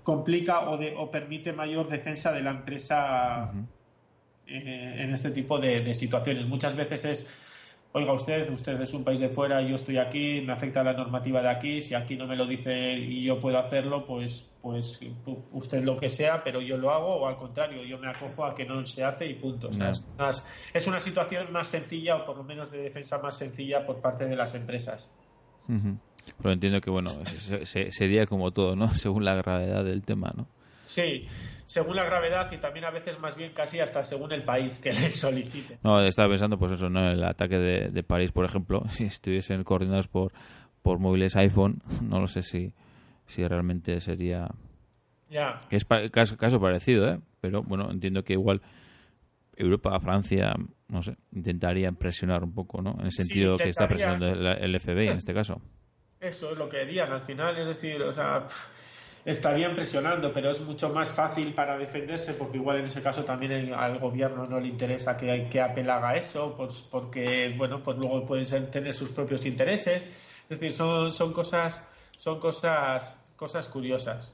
complica 0.07 0.71
o, 0.71 0.79
de, 0.79 0.95
o 0.97 1.11
permite 1.11 1.53
mayor 1.53 1.89
defensa 1.89 2.31
de 2.31 2.41
la 2.41 2.53
empresa 2.53 3.51
eh, 4.47 4.95
en 4.99 5.13
este 5.13 5.33
tipo 5.33 5.59
de, 5.59 5.93
situaciones. 5.95 6.47
Muchas 6.47 6.77
veces 6.77 7.05
es, 7.07 7.27
oiga 7.91 8.13
usted, 8.13 8.49
usted 8.53 8.81
es 8.81 8.95
un 8.95 9.03
país 9.03 9.19
de 9.19 9.31
fuera, 9.31 9.61
yo 9.63 9.75
estoy 9.75 9.99
aquí, 9.99 10.41
me 10.43 10.53
afecta 10.53 10.85
la 10.85 10.93
normativa 10.93 11.43
de 11.43 11.49
aquí, 11.49 11.83
si 11.83 11.95
aquí 11.95 12.15
no 12.15 12.29
me 12.29 12.37
lo 12.37 12.47
dice 12.47 12.93
y 12.93 13.25
yo 13.25 13.41
puedo 13.41 13.59
hacerlo, 13.59 14.07
pues, 14.07 14.49
pues 14.63 15.01
usted 15.51 15.83
lo 15.83 15.97
que 15.97 16.09
sea, 16.09 16.45
pero 16.45 16.61
yo 16.61 16.77
lo 16.77 16.93
hago 16.93 17.17
o 17.17 17.27
al 17.27 17.37
contrario, 17.37 17.83
yo 17.83 17.99
me 17.99 18.07
acojo 18.07 18.45
a 18.45 18.55
que 18.55 18.65
no 18.65 18.87
se 18.87 19.03
hace 19.03 19.27
y 19.27 19.35
punto. 19.35 19.71
es, 20.73 20.87
una 20.87 21.01
situación 21.01 21.51
más 21.51 21.67
sencilla 21.67 22.15
o 22.15 22.25
por 22.25 22.37
lo 22.37 22.45
menos 22.45 22.71
de 22.71 22.79
defensa 22.79 23.19
más 23.19 23.37
sencilla 23.37 23.85
por 23.85 24.01
parte 24.01 24.27
de 24.27 24.37
las 24.37 24.55
empresas. 24.55 25.11
Pero 25.67 26.53
entiendo 26.53 26.81
que, 26.81 26.91
bueno, 26.91 27.13
sería 27.65 28.27
como 28.27 28.53
todo, 28.53 28.77
¿no? 28.77 28.89
Según 28.95 29.25
la 29.25 29.35
gravedad 29.35 29.85
del 29.85 30.03
tema, 30.03 30.33
¿no? 30.37 30.47
Sí, 30.85 31.27
según 31.65 31.97
la 31.97 32.05
gravedad 32.05 32.51
y 32.53 32.59
también 32.59 32.85
a 32.85 32.91
veces 32.93 33.19
más 33.19 33.37
bien 33.37 33.53
casi 33.53 33.81
hasta 33.81 34.05
según 34.05 34.31
el 34.31 34.45
país 34.45 34.79
que 34.79 34.93
le 34.93 35.11
solicite. 35.11 35.79
No, 35.83 36.01
estaba 36.01 36.29
pensando, 36.29 36.59
pues 36.59 36.73
eso, 36.73 36.89
¿no? 36.89 37.11
El 37.11 37.25
ataque 37.25 37.59
de, 37.59 38.03
París, 38.05 38.31
por 38.31 38.45
ejemplo, 38.45 38.85
si 38.89 39.05
estuviesen 39.05 39.65
coordinados 39.65 40.07
por, 40.07 40.33
por 40.83 41.01
móviles 41.01 41.35
iPhone, 41.35 41.83
no 42.03 42.21
lo 42.21 42.29
sé 42.29 42.43
si, 42.43 42.73
si 43.27 43.47
realmente 43.47 43.99
sería... 44.01 44.49
Ya. 45.29 45.59
Es 45.71 45.85
caso, 46.13 46.37
caso 46.37 46.61
parecido, 46.61 47.09
¿eh? 47.09 47.19
Pero 47.41 47.65
bueno, 47.65 47.91
entiendo 47.91 48.23
que 48.23 48.35
igual 48.35 48.63
Europa, 49.57 49.99
Francia, 49.99 50.55
no 50.89 51.03
sé, 51.03 51.17
intentaría 51.33 51.91
presionar 51.93 52.45
un 52.45 52.55
poco, 52.55 52.81
¿no? 52.81 52.97
En 52.99 53.07
el 53.07 53.13
sentido 53.13 53.57
que 53.57 53.69
está 53.69 53.89
presionando 53.89 54.27
el, 54.29 54.81
FBI 54.81 55.09
en 55.09 55.19
este 55.19 55.35
caso. 55.35 55.61
Eso 56.21 56.53
es 56.53 56.59
lo 56.59 56.69
que 56.69 56.81
harían 56.81 57.13
al 57.13 57.23
final, 57.23 57.59
es 57.59 57.67
decir, 57.67 58.01
o 58.03 58.13
sea, 58.13 58.47
estarían 59.25 59.75
presionando, 59.75 60.33
pero 60.33 60.51
es 60.51 60.61
mucho 60.61 60.91
más 60.91 61.13
fácil 61.13 61.53
para 61.53 61.77
defenderse 61.77 62.35
porque 62.35 62.59
igual 62.59 62.79
en 62.79 62.87
ese 62.87 63.03
caso 63.03 63.25
también 63.25 63.75
al 63.75 63.99
gobierno 63.99 64.45
no 64.45 64.61
le 64.61 64.69
interesa 64.69 65.17
que, 65.17 65.49
que 65.51 65.61
Apple 65.61 65.91
haga 65.91 66.15
eso, 66.15 66.55
pues 66.57 66.87
porque, 66.91 67.55
bueno, 67.57 67.83
pues 67.83 67.99
luego 67.99 68.25
pueden 68.25 68.71
tener 68.71 68.95
sus 68.95 69.11
propios 69.11 69.45
intereses. 69.45 70.05
Es 70.49 70.61
decir, 70.61 70.73
son, 70.73 71.11
son 71.11 71.33
cosas, 71.33 71.85
son 72.17 72.39
cosas, 72.39 73.17
cosas 73.35 73.67
curiosas. 73.67 74.33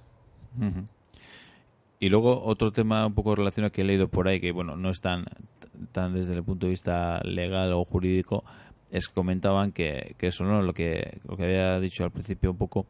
Y 1.98 2.08
luego 2.10 2.44
otro 2.44 2.72
tema 2.72 3.06
un 3.06 3.14
poco 3.14 3.34
relacionado 3.34 3.72
que 3.72 3.80
he 3.80 3.84
leído 3.84 4.08
por 4.08 4.28
ahí, 4.28 4.40
que 4.40 4.52
bueno, 4.52 4.76
no 4.76 4.90
es 4.90 5.00
tan, 5.00 5.24
tan 5.92 6.14
desde 6.14 6.34
el 6.34 6.44
punto 6.44 6.66
de 6.66 6.70
vista 6.70 7.20
legal 7.24 7.72
o 7.72 7.84
jurídico, 7.84 8.44
es 8.90 9.08
que 9.08 9.14
comentaban 9.14 9.72
que, 9.72 10.14
que 10.18 10.28
eso 10.28 10.44
no 10.44 10.62
lo 10.62 10.72
que, 10.72 11.18
lo 11.28 11.36
que 11.36 11.44
había 11.44 11.80
dicho 11.80 12.04
al 12.04 12.10
principio 12.10 12.50
un 12.50 12.58
poco 12.58 12.86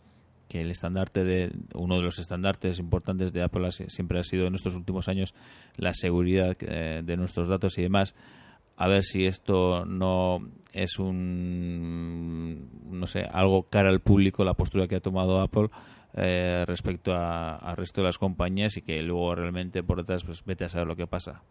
que 0.49 0.61
el 0.61 0.71
estandarte 0.71 1.25
de 1.25 1.51
uno 1.75 1.97
de 1.97 2.03
los 2.03 2.19
estandartes 2.19 2.79
importantes 2.79 3.33
de 3.33 3.43
Apple 3.43 3.71
siempre 3.71 4.19
ha 4.19 4.23
sido 4.23 4.47
en 4.47 4.55
estos 4.55 4.75
últimos 4.75 5.09
años 5.09 5.35
la 5.77 5.95
seguridad 5.95 6.57
eh, 6.61 7.03
de 7.03 7.17
nuestros 7.17 7.49
datos 7.49 7.79
y 7.79 7.83
demás 7.83 8.15
a 8.77 8.89
ver 8.89 9.03
si 9.03 9.25
esto 9.25 9.85
no 9.87 10.41
es 10.73 10.99
un 10.99 12.69
no 12.91 13.07
sé 13.07 13.23
algo 13.33 13.63
cara 13.63 13.89
al 13.89 14.01
público 14.01 14.45
la 14.45 14.55
postura 14.55 14.89
que 14.89 14.97
ha 14.97 15.01
tomado 15.01 15.41
Apple 15.41 15.69
eh, 16.15 16.65
respecto 16.67 17.15
al 17.15 17.77
resto 17.77 18.03
de 18.03 18.09
las 18.09 18.19
compañías 18.19 18.77
y 18.77 18.83
que 18.83 19.01
luego 19.03 19.35
realmente 19.35 19.83
por 19.83 19.99
detrás 19.99 20.25
pues 20.25 20.45
vete 20.45 20.67
a 20.67 20.69
saber 20.69 20.87
lo 20.87 20.97
que 20.97 21.07
pasa. 21.07 21.43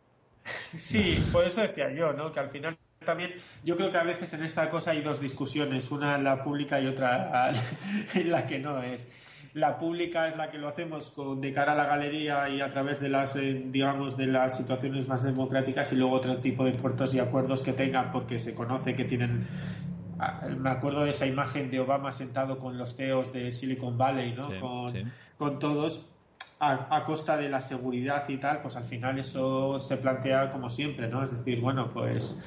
Sí, 0.76 1.24
por 1.32 1.46
eso 1.46 1.62
decía 1.62 1.92
yo, 1.92 2.14
¿no? 2.14 2.32
Que 2.32 2.40
al 2.40 2.50
final 2.50 2.78
también 3.06 3.34
yo 3.64 3.76
creo 3.76 3.92
que 3.92 3.98
a 3.98 4.04
veces 4.04 4.34
en 4.34 4.44
esta 4.44 4.70
cosa 4.70 4.92
hay 4.92 5.02
dos 5.02 5.20
discusiones, 5.20 5.92
una 5.92 6.18
la 6.18 6.44
pública 6.44 6.80
y 6.80 6.88
otra 6.88 7.52
la 8.26 8.46
que 8.46 8.60
no 8.60 8.82
es. 8.82 9.08
La 9.54 9.78
pública 9.78 10.30
es 10.30 10.38
la 10.38 10.50
que 10.50 10.58
lo 10.58 10.70
hacemos 10.70 11.10
con, 11.10 11.42
de 11.42 11.52
cara 11.52 11.74
a 11.74 11.76
la 11.76 11.86
galería 11.86 12.48
y 12.48 12.62
a 12.62 12.70
través 12.70 13.02
de 13.02 13.10
las, 13.10 13.36
eh, 13.36 13.64
digamos, 13.66 14.16
de 14.16 14.28
las 14.28 14.56
situaciones 14.56 15.10
más 15.10 15.24
democráticas 15.24 15.92
y 15.92 15.98
luego 15.98 16.14
otro 16.14 16.38
tipo 16.38 16.64
de 16.64 16.72
puertos 16.72 17.14
y 17.14 17.20
acuerdos 17.20 17.62
que 17.62 17.74
tengan 17.74 18.12
porque 18.12 18.40
se 18.40 18.56
conoce 18.56 18.96
que 18.96 19.04
tienen 19.04 19.46
Ah, 20.24 20.46
me 20.56 20.70
acuerdo 20.70 21.04
de 21.04 21.10
esa 21.10 21.26
imagen 21.26 21.72
de 21.72 21.80
Obama 21.80 22.12
sentado 22.12 22.60
con 22.60 22.78
los 22.78 22.96
CEOs 22.96 23.34
de 23.34 23.52
Silicon 23.52 23.98
Valley, 23.98 24.34
¿no? 24.34 24.52
con, 25.40 25.58
todos. 25.58 26.06
A, 26.62 27.04
costa 27.04 27.36
de 27.38 27.50
la 27.50 27.60
seguridad 27.60 28.28
y 28.30 28.38
tal, 28.38 28.62
pues 28.62 28.76
al 28.76 28.86
final 28.86 29.18
eso 29.18 29.80
se 29.80 29.98
plantea 29.98 30.50
como 30.50 30.70
siempre, 30.70 31.08
¿no? 31.08 31.24
Es 31.24 31.32
decir, 31.32 31.60
bueno, 31.60 31.90
pues 31.92 32.38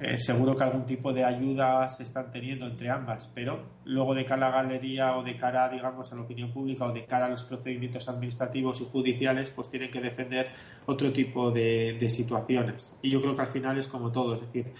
eh, 0.00 0.16
seguro 0.16 0.54
que 0.54 0.62
algún 0.62 0.86
tipo 0.86 1.12
de 1.12 1.24
ayuda 1.24 1.88
se 1.88 2.04
están 2.04 2.30
teniendo 2.30 2.66
entre 2.66 2.88
ambas, 2.88 3.28
pero 3.34 3.64
luego 3.84 4.14
de 4.14 4.24
cara 4.24 4.46
a 4.46 4.50
la 4.50 4.62
galería 4.62 5.16
o 5.16 5.24
de 5.24 5.36
cara, 5.36 5.68
digamos, 5.68 6.12
a 6.12 6.14
la 6.14 6.22
opinión 6.22 6.52
pública 6.52 6.84
o 6.84 6.92
de 6.92 7.04
cara 7.04 7.26
a 7.26 7.28
los 7.28 7.42
procedimientos 7.42 8.08
administrativos 8.08 8.80
y 8.80 8.84
judiciales, 8.84 9.50
pues 9.50 9.70
tienen 9.70 9.90
que 9.90 10.00
defender 10.00 10.52
otro 10.86 11.12
tipo 11.12 11.50
de, 11.50 11.98
situaciones. 12.08 12.96
Y 13.02 13.10
yo 13.10 13.20
creo 13.20 13.34
que 13.34 13.42
al 13.42 13.48
final 13.48 13.76
es 13.76 13.88
como 13.88 14.12
todo, 14.12 14.34
es 14.34 14.40
decir, 14.40 14.72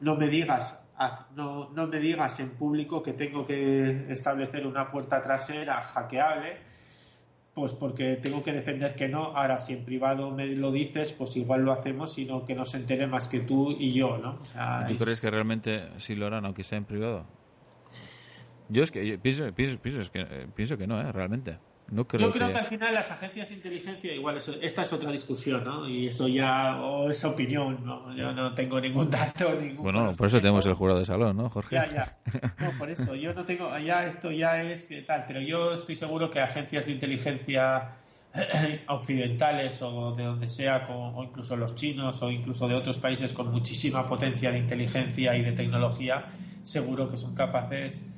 no 0.00 0.14
me 0.14 0.28
digas 0.28 0.84
no, 1.36 1.70
no 1.70 1.86
me 1.86 2.00
digas 2.00 2.40
en 2.40 2.50
público 2.50 3.00
que 3.00 3.12
tengo 3.12 3.44
que 3.44 4.10
establecer 4.12 4.66
una 4.66 4.90
puerta 4.90 5.22
trasera 5.22 5.80
hackeable 5.80 6.68
pues 7.58 7.72
porque 7.72 8.16
tengo 8.22 8.44
que 8.44 8.52
defender 8.52 8.94
que 8.94 9.08
no. 9.08 9.36
Ahora, 9.36 9.58
si 9.58 9.72
en 9.72 9.84
privado 9.84 10.30
me 10.30 10.46
lo 10.46 10.70
dices, 10.70 11.12
pues 11.12 11.36
igual 11.36 11.62
lo 11.62 11.72
hacemos, 11.72 12.12
sino 12.12 12.44
que 12.44 12.54
no 12.54 12.64
se 12.64 12.76
entere 12.76 13.08
más 13.08 13.26
que 13.26 13.40
tú 13.40 13.72
y 13.72 13.92
yo, 13.92 14.16
¿no? 14.18 14.38
¿Tú 14.86 14.96
crees 14.96 15.20
que 15.20 15.28
realmente 15.28 15.88
sí 15.96 16.14
lo 16.14 16.26
harán, 16.26 16.44
aunque 16.44 16.62
sea 16.62 16.78
en 16.78 16.84
privado? 16.84 17.26
Yo 18.68 18.84
es 18.84 18.92
que 18.92 19.18
pienso, 19.18 19.52
pienso, 19.52 19.78
pienso, 19.78 20.12
que, 20.12 20.20
eh, 20.20 20.46
pienso 20.54 20.78
que 20.78 20.86
no, 20.86 21.00
¿eh? 21.00 21.10
realmente. 21.10 21.58
Yo 21.90 22.06
creo 22.06 22.30
que... 22.30 22.58
al 22.58 22.66
final 22.66 22.92
las 22.92 23.10
agencias 23.10 23.48
de 23.48 23.54
inteligencia, 23.54 24.14
igual, 24.14 24.38
esta 24.60 24.82
es 24.82 24.92
otra 24.92 25.10
discusión, 25.10 25.64
¿no? 25.64 25.88
Y 25.88 26.08
eso 26.08 26.28
ya, 26.28 26.82
o 26.82 27.10
es 27.10 27.24
opinión, 27.24 27.78
¿no? 27.82 28.14
Yo 28.14 28.32
no 28.32 28.54
tengo 28.54 28.78
ningún 28.78 29.08
dato, 29.10 29.54
ningún. 29.54 29.84
Bueno, 29.84 30.14
por 30.14 30.26
eso 30.26 30.38
tenemos 30.38 30.66
el 30.66 30.74
jurado 30.74 30.98
de 30.98 31.06
salón, 31.06 31.36
¿no, 31.36 31.48
Jorge? 31.48 31.76
Ya, 31.76 31.86
ya. 31.86 32.18
No, 32.58 32.78
por 32.78 32.90
eso, 32.90 33.14
yo 33.14 33.32
no 33.32 33.44
tengo, 33.44 33.76
ya 33.78 34.04
esto 34.04 34.30
ya 34.30 34.62
es 34.62 34.86
tal, 35.06 35.24
pero 35.26 35.40
yo 35.40 35.72
estoy 35.72 35.96
seguro 35.96 36.28
que 36.28 36.40
agencias 36.40 36.84
de 36.86 36.92
inteligencia 36.92 37.92
occidentales 38.88 39.80
o 39.80 40.14
de 40.14 40.24
donde 40.24 40.48
sea, 40.50 40.86
o 40.90 41.24
incluso 41.24 41.56
los 41.56 41.74
chinos 41.74 42.20
o 42.20 42.30
incluso 42.30 42.68
de 42.68 42.74
otros 42.74 42.98
países 42.98 43.32
con 43.32 43.50
muchísima 43.50 44.06
potencia 44.06 44.50
de 44.50 44.58
inteligencia 44.58 45.34
y 45.36 45.42
de 45.42 45.52
tecnología, 45.52 46.26
seguro 46.62 47.08
que 47.08 47.16
son 47.16 47.34
capaces 47.34 48.17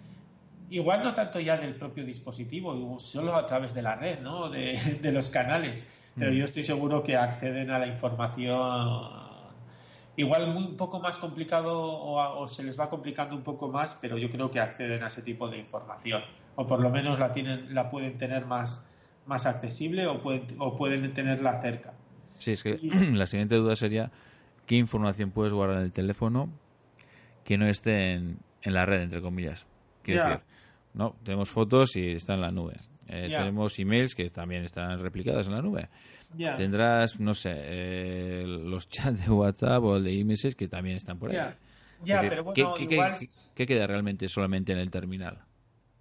igual 0.71 1.05
no 1.05 1.15
tanto 1.15 1.41
ya 1.41 1.57
del 1.57 1.75
propio 1.75 2.05
dispositivo, 2.05 2.99
solo 2.99 3.35
a 3.37 3.47
través 3.47 3.75
de 3.75 3.83
la 3.83 3.97
red, 3.97 4.21
¿no? 4.21 4.49
de, 4.49 4.99
de 5.03 5.13
los 5.13 5.29
canales, 5.29 5.85
pero 6.17 6.31
mm. 6.31 6.35
yo 6.35 6.45
estoy 6.45 6.63
seguro 6.63 7.03
que 7.03 7.17
acceden 7.17 7.71
a 7.71 7.79
la 7.79 7.87
información 7.87 9.31
igual 10.17 10.53
muy 10.53 10.65
un 10.65 10.77
poco 10.77 11.01
más 11.01 11.19
complicado 11.19 11.73
o, 11.75 12.49
se 12.49 12.63
les 12.63 12.79
va 12.79 12.89
complicando 12.89 13.35
un 13.35 13.43
poco 13.43 13.69
más, 13.69 13.99
pero 14.01 14.19
yo 14.19 14.31
creo 14.31 14.51
que 14.51 14.61
acceden 14.61 15.03
a 15.03 15.07
ese 15.07 15.23
tipo 15.23 15.49
de 15.49 15.59
información 15.59 16.23
o 16.57 16.67
por 16.67 16.81
lo 16.81 16.91
menos 16.91 17.19
la 17.19 17.33
tienen 17.33 17.75
la 17.75 17.91
pueden 17.91 18.19
tener 18.19 18.47
más 18.47 18.87
más 19.27 19.47
accesible 19.47 20.07
o 20.07 20.21
pueden 20.21 20.47
o 20.59 20.77
pueden 20.77 21.13
tenerla 21.15 21.61
cerca. 21.61 21.93
Sí, 22.39 22.53
es 22.53 22.63
que 22.63 22.79
la 23.13 23.27
siguiente 23.27 23.57
duda 23.57 23.77
sería 23.77 24.11
qué 24.67 24.77
información 24.77 25.31
puedes 25.31 25.53
guardar 25.53 25.79
en 25.79 25.85
el 25.85 25.93
teléfono 25.93 26.51
que 27.45 27.57
no 27.59 27.67
esté 27.67 28.13
en, 28.13 28.39
en 28.63 28.75
la 28.75 28.85
red 28.87 29.03
entre 29.03 29.23
comillas. 29.23 29.67
Quiero 30.03 30.25
decir, 30.25 30.41
no, 30.95 31.17
tenemos 31.23 31.49
fotos 31.49 31.97
y 31.97 32.13
están 32.13 32.37
en 32.37 32.43
la 32.43 32.51
nube. 32.51 32.75
Eh, 33.07 33.29
tenemos 33.29 33.79
emails 33.79 34.15
que 34.15 34.29
también 34.29 34.65
están 34.65 34.99
replicadas 35.01 35.47
en 35.47 35.55
la 35.55 35.63
nube. 35.63 35.89
Tendrás, 36.57 37.19
no 37.19 37.35
sé, 37.35 37.53
eh, 37.55 38.45
los 38.47 38.89
chats 38.89 39.27
de 39.27 39.33
WhatsApp 39.33 39.83
o 39.83 40.01
de 40.01 40.21
emails 40.21 40.55
que 40.55 40.69
también 40.69 40.97
están 40.97 41.19
por 41.19 41.31
ahí. 41.31 41.55
Ya, 42.03 42.21
pero 42.21 42.45
bueno, 42.45 42.75
¿qué, 42.75 42.85
igual... 42.85 43.15
¿qué, 43.55 43.67
queda 43.67 43.87
realmente 43.87 44.29
solamente 44.29 44.73
en 44.73 44.79
el 44.79 44.91
terminal? 44.91 45.39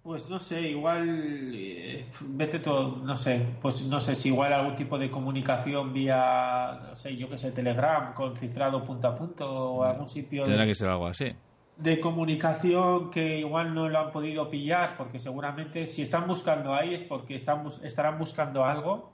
Pues 0.02 0.30
no 0.30 0.38
sé, 0.38 0.62
igual 0.62 1.52
eh, 1.54 2.06
vete 2.22 2.58
todo, 2.58 2.96
no 3.04 3.16
sé, 3.16 3.44
pues 3.60 3.86
no 3.86 4.00
sé 4.00 4.14
si 4.14 4.28
igual 4.30 4.50
algún 4.54 4.74
tipo 4.74 4.98
de 4.98 5.10
comunicación 5.10 5.92
vía, 5.92 6.80
no 6.88 6.94
sé, 6.94 7.14
yo 7.16 7.28
que 7.28 7.36
sé, 7.36 7.52
Telegram 7.52 8.14
con 8.14 8.34
cifrado 8.34 8.82
punto 8.82 9.08
a 9.08 9.14
punto 9.14 9.46
o 9.46 9.84
algún 9.84 10.08
sitio. 10.08 10.44
Tendrá 10.44 10.64
que 10.64 10.74
ser 10.74 10.88
algo 10.88 11.06
así 11.06 11.34
de 11.82 12.00
comunicación 12.00 13.10
que 13.10 13.38
igual 13.38 13.74
no 13.74 13.88
lo 13.88 13.98
han 13.98 14.10
podido 14.10 14.50
pillar, 14.50 14.96
porque 14.96 15.18
seguramente 15.18 15.86
si 15.86 16.02
están 16.02 16.26
buscando 16.26 16.74
ahí 16.74 16.94
es 16.94 17.04
porque 17.04 17.34
están, 17.34 17.66
estarán 17.82 18.18
buscando 18.18 18.64
algo 18.64 19.12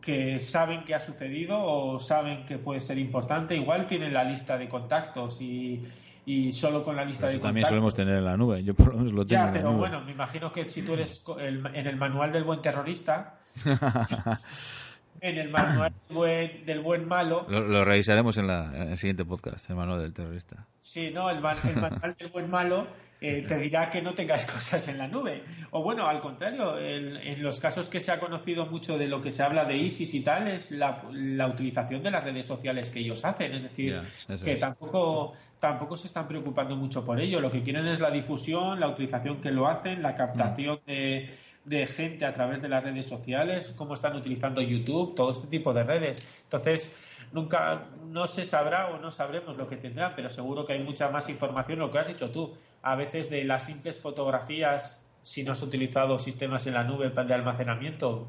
que 0.00 0.38
saben 0.38 0.84
que 0.84 0.94
ha 0.94 1.00
sucedido 1.00 1.60
o 1.60 1.98
saben 1.98 2.44
que 2.46 2.58
puede 2.58 2.80
ser 2.80 2.98
importante. 2.98 3.56
Igual 3.56 3.86
tienen 3.86 4.12
la 4.12 4.24
lista 4.24 4.56
de 4.56 4.68
contactos 4.68 5.40
y, 5.40 5.82
y 6.26 6.52
solo 6.52 6.82
con 6.82 6.96
la 6.96 7.04
lista 7.04 7.26
de 7.26 7.34
contactos. 7.34 7.48
También 7.48 7.66
solemos 7.66 7.94
tener 7.94 8.16
en 8.16 8.24
la 8.24 8.36
nube. 8.36 8.62
Yo 8.62 8.74
por 8.74 8.88
lo 8.88 8.98
menos 8.98 9.12
lo 9.12 9.26
tengo. 9.26 9.44
Ya, 9.44 9.52
pero 9.52 9.72
bueno, 9.72 10.00
me 10.02 10.12
imagino 10.12 10.52
que 10.52 10.68
si 10.68 10.82
tú 10.82 10.94
eres 10.94 11.24
en 11.38 11.86
el 11.86 11.96
manual 11.96 12.32
del 12.32 12.44
buen 12.44 12.60
terrorista. 12.62 13.38
en 15.24 15.38
el 15.38 15.48
manual 15.48 15.92
del 16.66 16.80
buen, 16.80 17.08
malo. 17.08 17.46
Lo, 17.48 17.84
revisaremos 17.84 18.36
en, 18.36 18.50
el 18.50 18.96
siguiente 18.98 19.24
podcast, 19.24 19.68
el 19.70 19.76
manual 19.76 20.02
del 20.02 20.12
terrorista. 20.12 20.66
Sí, 20.78 21.10
no, 21.12 21.30
el, 21.30 21.40
manual 21.40 22.14
del 22.18 22.28
buen 22.28 22.50
malo 22.50 22.86
eh, 23.22 23.42
te 23.48 23.56
dirá 23.56 23.88
que 23.88 24.02
no 24.02 24.12
tengas 24.12 24.44
cosas 24.52 24.86
en 24.88 24.98
la 24.98 25.08
nube. 25.08 25.42
O 25.70 25.82
bueno, 25.82 26.06
al 26.06 26.20
contrario, 26.20 26.78
en 26.78 27.42
los 27.42 27.58
casos 27.58 27.88
que 27.88 28.00
se 28.00 28.12
ha 28.12 28.20
conocido 28.20 28.66
mucho 28.66 28.98
de 28.98 29.08
lo 29.08 29.22
que 29.22 29.30
se 29.30 29.42
habla 29.42 29.64
de 29.64 29.78
ISIS 29.78 30.12
y 30.12 30.22
tal, 30.22 30.46
es 30.48 30.70
la, 30.70 31.02
utilización 31.48 32.02
de 32.02 32.10
las 32.10 32.22
redes 32.22 32.46
sociales 32.46 32.90
que 32.90 32.98
ellos 32.98 33.24
hacen. 33.24 33.54
Es 33.54 33.62
decir, 33.62 34.02
que 34.44 34.56
tampoco 34.56 35.32
tampoco 35.58 35.96
se 35.96 36.08
están 36.08 36.28
preocupando 36.28 36.76
mucho 36.76 37.06
por 37.06 37.18
ello. 37.18 37.40
Lo 37.40 37.50
que 37.50 37.62
quieren 37.62 37.86
es 37.86 37.98
la 37.98 38.10
difusión, 38.10 38.78
la 38.78 38.88
utilización 38.88 39.40
que 39.40 39.50
lo 39.50 39.66
hacen, 39.66 40.02
la 40.02 40.14
captación 40.14 40.80
mm. 40.84 40.86
de, 40.86 41.34
de 41.64 41.86
gente 41.86 42.26
a 42.26 42.34
través 42.34 42.60
de 42.60 42.68
las 42.68 42.84
redes 42.84 43.06
sociales, 43.06 43.72
cómo 43.76 43.94
están 43.94 44.14
utilizando 44.16 44.60
YouTube, 44.60 45.14
todo 45.14 45.30
este 45.30 45.46
tipo 45.46 45.72
de 45.72 45.84
redes. 45.84 46.26
Entonces, 46.44 46.94
nunca, 47.32 47.86
no 48.06 48.26
se 48.28 48.44
sabrá 48.44 48.88
o 48.88 48.98
no 48.98 49.10
sabremos 49.10 49.56
lo 49.56 49.66
que 49.66 49.76
tendrán, 49.76 50.12
pero 50.14 50.28
seguro 50.30 50.64
que 50.66 50.74
hay 50.74 50.82
mucha 50.82 51.08
más 51.08 51.28
información, 51.28 51.78
lo 51.78 51.90
que 51.90 51.98
has 51.98 52.08
dicho 52.08 52.30
tú. 52.30 52.54
A 52.82 52.96
veces 52.96 53.30
de 53.30 53.44
las 53.44 53.64
simples 53.64 54.00
fotografías, 54.00 55.02
si 55.22 55.42
no 55.42 55.52
has 55.52 55.62
utilizado 55.62 56.18
sistemas 56.18 56.66
en 56.66 56.74
la 56.74 56.84
nube 56.84 57.08
de 57.08 57.34
almacenamiento. 57.34 58.28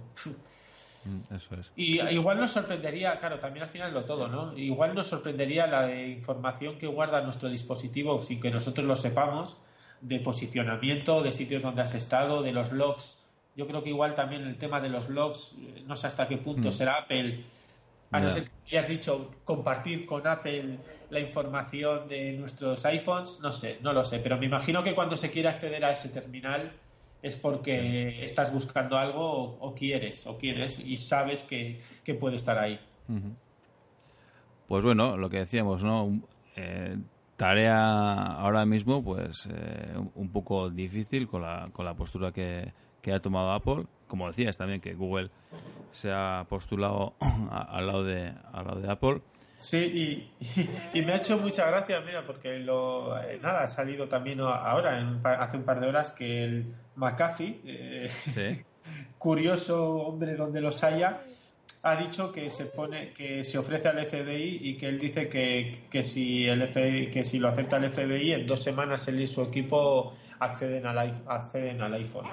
Mm, 1.04 1.36
eso 1.36 1.56
es. 1.56 1.72
Y 1.76 2.00
igual 2.02 2.40
nos 2.40 2.52
sorprendería, 2.52 3.20
claro, 3.20 3.40
también 3.40 3.66
al 3.66 3.70
final 3.70 3.94
lo 3.94 4.06
todo, 4.06 4.30
¿no? 4.30 4.58
Igual 4.58 4.96
nos 4.96 5.08
sorprendería 5.08 5.68
la 5.68 5.94
información 5.94 6.78
que 6.78 6.88
guarda 6.88 7.22
nuestro 7.22 7.50
dispositivo 7.50 8.22
sin 8.22 8.40
que 8.40 8.50
nosotros 8.50 8.88
lo 8.88 8.96
sepamos, 8.96 9.58
de 10.00 10.20
posicionamiento, 10.20 11.22
de 11.22 11.32
sitios 11.34 11.62
donde 11.62 11.82
has 11.82 11.96
estado, 11.96 12.42
de 12.42 12.54
los 12.54 12.72
logs 12.72 13.25
yo 13.56 13.68
creo 13.68 13.82
que 13.82 13.90
igual 13.90 14.16
también 14.16 14.44
el 14.44 14.58
tema 14.58 14.80
de 14.82 14.90
los 14.90 15.10
logs, 15.10 15.56
no 15.86 15.96
sé 15.96 16.08
hasta 16.08 16.28
qué 16.28 16.38
punto 16.38 16.70
mm. 16.70 16.72
será 16.72 16.98
Apple, 17.00 17.44
a 18.12 18.20
no 18.20 18.30
ser 18.30 18.44
que 18.44 18.78
hayas 18.78 18.88
dicho 18.88 19.32
compartir 19.44 20.06
con 20.06 20.26
Apple 20.26 20.78
la 21.10 21.20
información 21.20 22.08
de 22.08 22.34
nuestros 22.34 22.86
iPhones, 22.86 23.40
no 23.42 23.52
sé, 23.52 23.80
no 23.82 23.94
lo 23.94 24.04
sé, 24.04 24.20
pero 24.20 24.38
me 24.38 24.46
imagino 24.46 24.84
que 24.84 24.94
cuando 24.94 25.18
se 25.18 25.32
quiere 25.32 25.50
acceder 25.50 25.84
a 25.84 25.92
ese 25.92 26.10
terminal 26.10 26.72
es 27.22 27.36
porque 27.36 28.24
estás 28.24 28.54
buscando 28.54 28.98
algo 28.98 29.58
o, 29.60 29.74
quieres, 29.74 30.28
o 30.28 30.38
quieres 30.38 30.80
y 30.80 30.98
sabes 30.98 31.44
que, 31.44 31.82
puede 32.20 32.36
estar 32.36 32.58
ahí. 32.58 32.80
Pues 34.68 34.84
bueno, 34.84 35.18
lo 35.18 35.30
que 35.30 35.40
decíamos, 35.40 35.84
¿no? 35.84 36.22
Eh, 36.56 36.98
tarea 37.36 38.16
ahora 38.16 38.66
mismo, 38.66 39.04
pues 39.04 39.48
eh, 39.52 39.96
un 40.16 40.30
poco 40.30 40.70
difícil 40.70 41.28
con 41.28 41.42
la, 41.42 41.70
con 41.74 41.86
la 41.86 41.96
postura 41.96 42.32
que, 42.32 42.72
que 43.06 43.14
ha 43.14 43.20
tomado 43.20 43.52
Apple. 43.52 43.86
Como 44.08 44.26
decías 44.26 44.58
también 44.58 44.82
que 44.82 44.96
Google 44.96 45.30
se 45.92 46.12
ha 46.12 46.44
postulado 46.50 47.14
al 47.52 47.86
lado 47.86 48.04
de, 48.04 48.34
al 48.52 48.66
lado 48.66 48.82
de 48.82 48.92
Apple. 48.92 49.22
Sí, 49.58 50.28
y, 50.94 51.02
me 51.04 51.14
ha 51.14 51.18
hecho 51.18 51.38
mucha 51.38 51.68
gracia, 51.68 52.02
mira, 52.02 52.26
porque 52.26 52.58
lo, 52.58 53.18
eh, 53.22 53.40
nada, 53.42 53.64
ha 53.64 53.68
salido 53.68 54.08
también 54.08 54.40
ahora, 54.42 55.20
hace 55.40 55.58
un 55.58 55.64
par 55.64 55.80
de 55.80 55.88
horas, 55.88 56.12
que 56.12 56.44
el 56.44 56.74
McAfee, 56.96 57.62
eh, 57.64 58.64
curioso 59.20 59.98
hombre 59.98 60.36
donde 60.36 60.60
los 60.60 60.84
haya, 60.84 61.22
ha 61.84 61.96
dicho 61.96 62.32
que 62.32 62.50
se 62.50 62.66
pone 62.66 63.14
que 63.14 63.44
se 63.44 63.60
ofrece 63.60 63.88
al 63.88 64.06
FBI 64.06 64.60
y 64.62 64.78
que 64.78 64.88
él 64.88 65.00
dice 65.00 65.30
que, 65.30 65.84
que 65.92 66.04
si 66.04 66.48
el 66.48 66.68
FBI, 66.68 67.12
que 67.12 67.24
si 67.24 67.38
lo 67.38 67.50
acepta 67.50 67.78
el 67.78 67.92
FBI 67.92 68.34
en 68.34 68.48
dos 68.48 68.64
semanas 68.64 69.08
él 69.08 69.22
y 69.22 69.28
su 69.28 69.44
equipo 69.44 70.16
acceden 70.46 70.86
al, 70.86 70.98
acceden 71.28 71.82
al 71.82 71.94
iPhone. 71.94 72.26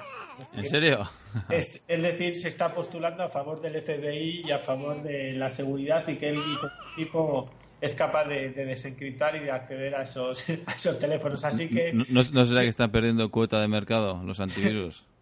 ¿En 0.53 0.65
serio? 0.65 1.09
Es, 1.49 1.83
decir, 1.87 2.35
se 2.35 2.47
está 2.47 2.73
postulando 2.73 3.23
a 3.23 3.29
favor 3.29 3.61
del 3.61 3.81
FBI 3.81 4.43
y 4.45 4.51
a 4.51 4.59
favor 4.59 5.01
de 5.03 5.33
la 5.33 5.49
seguridad 5.49 6.07
y 6.07 6.17
que 6.17 6.35
su 6.35 6.69
equipo 6.93 7.49
es 7.79 7.95
capaz 7.95 8.25
de, 8.25 8.49
desencriptar 8.49 9.35
y 9.35 9.39
de 9.39 9.51
acceder 9.51 9.95
a 9.95 10.03
esos, 10.03 10.47
esos 10.75 10.99
teléfonos. 10.99 11.43
Así 11.43 11.69
que. 11.69 11.93
¿No, 11.93 12.23
será 12.23 12.61
que 12.61 12.67
están 12.67 12.91
perdiendo 12.91 13.29
cuota 13.29 13.61
de 13.61 13.67
mercado 13.67 14.21
los 14.23 14.39
antivirus? 14.39 15.05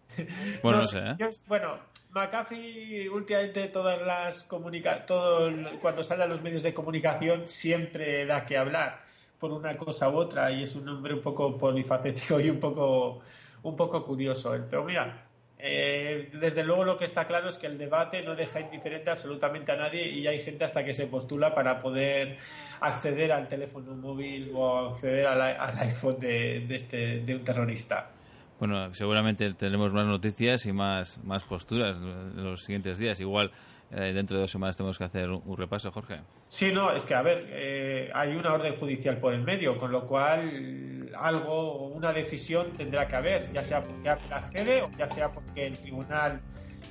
Bueno, 0.62 0.80
no, 0.80 0.84
sé. 0.84 0.98
¿eh? 0.98 1.30
bueno, 1.46 1.78
McAfee 2.10 3.08
últimamente 3.08 3.68
todas 3.68 3.98
las 4.02 4.44
comunica 4.44 5.06
todo 5.06 5.50
cuando 5.80 6.04
sale 6.04 6.24
a 6.24 6.26
los 6.26 6.42
medios 6.42 6.62
de 6.62 6.74
comunicación 6.74 7.48
siempre 7.48 8.26
da 8.26 8.44
que 8.44 8.58
hablar 8.58 9.00
por 9.42 9.50
una 9.50 9.76
cosa 9.76 10.08
u 10.08 10.18
otra 10.18 10.52
y 10.52 10.62
es 10.62 10.76
un 10.76 10.88
hombre 10.88 11.14
un 11.14 11.20
poco 11.20 11.58
polifacético 11.58 12.38
y 12.38 12.48
un 12.48 12.60
poco, 12.60 13.18
un 13.64 13.74
poco 13.74 14.04
curioso. 14.04 14.54
Pero 14.70 14.84
mira, 14.84 15.26
eh, 15.58 16.30
desde 16.32 16.62
luego 16.62 16.84
lo 16.84 16.96
que 16.96 17.06
está 17.06 17.26
claro 17.26 17.48
es 17.48 17.58
que 17.58 17.66
el 17.66 17.76
debate 17.76 18.22
no 18.22 18.36
deja 18.36 18.60
indiferente 18.60 19.10
absolutamente 19.10 19.72
a 19.72 19.76
nadie 19.76 20.08
y 20.08 20.28
hay 20.28 20.40
gente 20.40 20.62
hasta 20.62 20.84
que 20.84 20.94
se 20.94 21.08
postula 21.08 21.52
para 21.52 21.80
poder 21.80 22.38
acceder 22.80 23.32
al 23.32 23.48
teléfono 23.48 23.96
móvil 23.96 24.52
o 24.54 24.92
acceder 24.92 25.26
al, 25.26 25.76
iPhone 25.80 26.20
de, 26.20 26.60
de, 26.60 26.76
este, 26.76 27.20
de 27.22 27.34
un 27.34 27.42
terrorista. 27.42 28.12
Bueno, 28.60 28.94
seguramente 28.94 29.52
tenemos 29.54 29.92
más 29.92 30.06
noticias 30.06 30.66
y 30.66 30.72
más, 30.72 31.18
más 31.24 31.42
posturas 31.42 31.96
en 31.96 32.44
los 32.44 32.60
siguientes 32.60 32.96
días. 32.96 33.18
Igual 33.18 33.50
eh, 33.94 34.12
dentro 34.14 34.38
de 34.38 34.42
dos 34.42 34.50
semanas 34.50 34.76
tenemos 34.76 34.96
que 34.96 35.04
hacer 35.04 35.28
un, 35.28 35.56
repaso, 35.56 35.92
Jorge. 35.92 36.20
Sí, 36.48 36.72
no, 36.72 36.92
es 36.92 37.04
que, 37.04 37.14
a 37.14 37.20
ver, 37.20 37.46
eh, 37.50 38.10
hay 38.14 38.34
una 38.34 38.54
orden 38.54 38.74
judicial 38.76 39.18
por 39.18 39.34
el 39.34 39.42
medio, 39.42 39.76
con 39.76 39.92
lo 39.92 40.06
cual 40.06 41.10
algo, 41.14 41.88
una 41.88 42.12
decisión 42.12 42.72
tendrá 42.72 43.06
que 43.06 43.16
haber, 43.16 43.52
ya 43.52 43.62
sea 43.62 43.82
porque 43.82 44.08
accede 44.08 44.82
o 44.82 44.90
ya 44.96 45.08
sea 45.08 45.30
porque 45.30 45.66
el 45.66 45.78
tribunal 45.78 46.40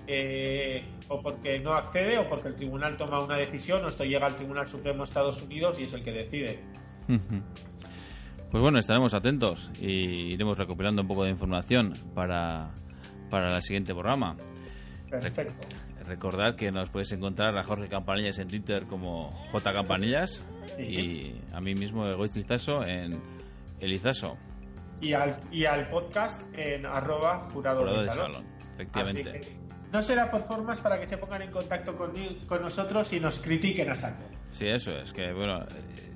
eh, 0.05 0.83
o 1.07 1.21
porque 1.21 1.59
no 1.59 1.73
accede 1.73 2.19
o 2.19 2.29
porque 2.29 2.49
el 2.49 2.55
tribunal 2.55 2.95
toma 2.97 3.19
una 3.19 3.35
decisión 3.35 3.83
o 3.83 3.89
esto 3.89 4.03
llega 4.03 4.27
al 4.27 4.35
Tribunal 4.35 4.67
Supremo 4.67 4.99
de 4.99 5.03
Estados 5.05 5.41
Unidos 5.41 5.79
y 5.79 5.83
es 5.83 5.93
el 5.93 6.03
que 6.03 6.11
decide. 6.11 6.59
Pues 7.07 8.61
bueno, 8.61 8.77
estaremos 8.77 9.13
atentos 9.13 9.71
y 9.79 10.33
iremos 10.33 10.57
recopilando 10.57 11.01
un 11.01 11.07
poco 11.07 11.23
de 11.23 11.31
información 11.31 11.93
para, 12.13 12.69
para 13.29 13.55
el 13.55 13.61
siguiente 13.61 13.93
programa. 13.93 14.37
Perfecto. 15.09 15.53
Recordad 16.05 16.55
que 16.55 16.71
nos 16.71 16.89
podéis 16.89 17.11
encontrar 17.11 17.57
a 17.57 17.63
Jorge 17.63 17.87
Campanillas 17.87 18.39
en 18.39 18.47
Twitter 18.47 18.85
como 18.85 19.31
J 19.51 19.73
Campanillas 19.73 20.45
y 20.77 21.33
a 21.53 21.61
mí 21.61 21.75
mismo 21.75 22.05
Egoísta 22.05 22.39
Izaso 22.39 22.83
en 22.85 23.19
Elizaso. 23.79 24.37
Y 24.99 25.13
al, 25.13 25.37
y 25.51 25.65
al 25.65 25.89
podcast 25.89 26.41
en 26.55 26.85
arroba 26.85 27.49
jurado, 27.51 27.85
de, 27.85 28.09
salón. 28.09 28.43
Efectivamente. 28.75 29.60
No 29.91 30.01
será 30.01 30.31
por 30.31 30.43
formas 30.43 30.79
para 30.79 30.99
que 30.99 31.05
se 31.05 31.17
pongan 31.17 31.41
en 31.43 31.51
contacto 31.51 31.95
con, 31.95 32.13
con 32.47 32.61
nosotros 32.61 33.11
y 33.13 33.19
nos 33.19 33.39
critiquen 33.39 33.89
a 33.89 33.95
saco. 33.95 34.23
Sí, 34.51 34.67
eso 34.67 34.97
es, 34.97 35.13
que 35.13 35.31
bueno, 35.31 35.65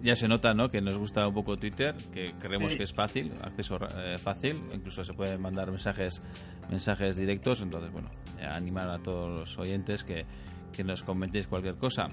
ya 0.03 0.15
se 0.15 0.27
nota, 0.27 0.53
¿no? 0.53 0.69
Que 0.69 0.81
nos 0.81 0.97
gusta 0.97 1.27
un 1.27 1.33
poco 1.33 1.57
Twitter, 1.57 1.95
que 2.13 2.33
creemos 2.39 2.75
que 2.75 2.83
es 2.83 2.93
fácil, 2.93 3.31
acceso 3.41 3.79
eh, 3.97 4.17
fácil, 4.17 4.61
incluso 4.73 5.03
se 5.03 5.13
pueden 5.13 5.41
mandar 5.41 5.71
mensajes 5.71 6.21
mensajes 6.69 7.15
directos, 7.15 7.61
entonces, 7.61 7.91
bueno, 7.91 8.09
animar 8.51 8.89
a 8.89 8.99
todos 8.99 9.39
los 9.39 9.57
oyentes 9.57 10.03
que, 10.03 10.25
que 10.73 10.83
nos 10.83 11.03
comentéis 11.03 11.47
cualquier 11.47 11.75
cosa. 11.75 12.09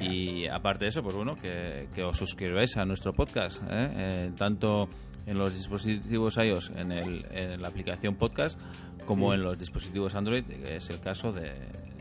Y 0.00 0.46
aparte 0.46 0.86
de 0.86 0.88
eso, 0.88 1.02
pues 1.02 1.14
bueno, 1.14 1.34
que, 1.34 1.88
que 1.94 2.02
os 2.02 2.16
suscribáis 2.16 2.76
a 2.78 2.86
nuestro 2.86 3.12
podcast, 3.12 3.62
¿eh? 3.64 3.90
Eh, 3.94 4.32
tanto 4.34 4.88
en 5.26 5.38
los 5.38 5.54
dispositivos 5.54 6.36
iOS, 6.36 6.72
en, 6.76 6.92
el, 6.92 7.26
en 7.30 7.62
la 7.62 7.68
aplicación 7.68 8.16
podcast, 8.16 8.60
como 9.06 9.34
en 9.34 9.42
los 9.42 9.58
dispositivos 9.58 10.14
Android, 10.14 10.44
que 10.44 10.76
es 10.76 10.90
el 10.90 11.00
caso 11.00 11.32
de, 11.32 11.52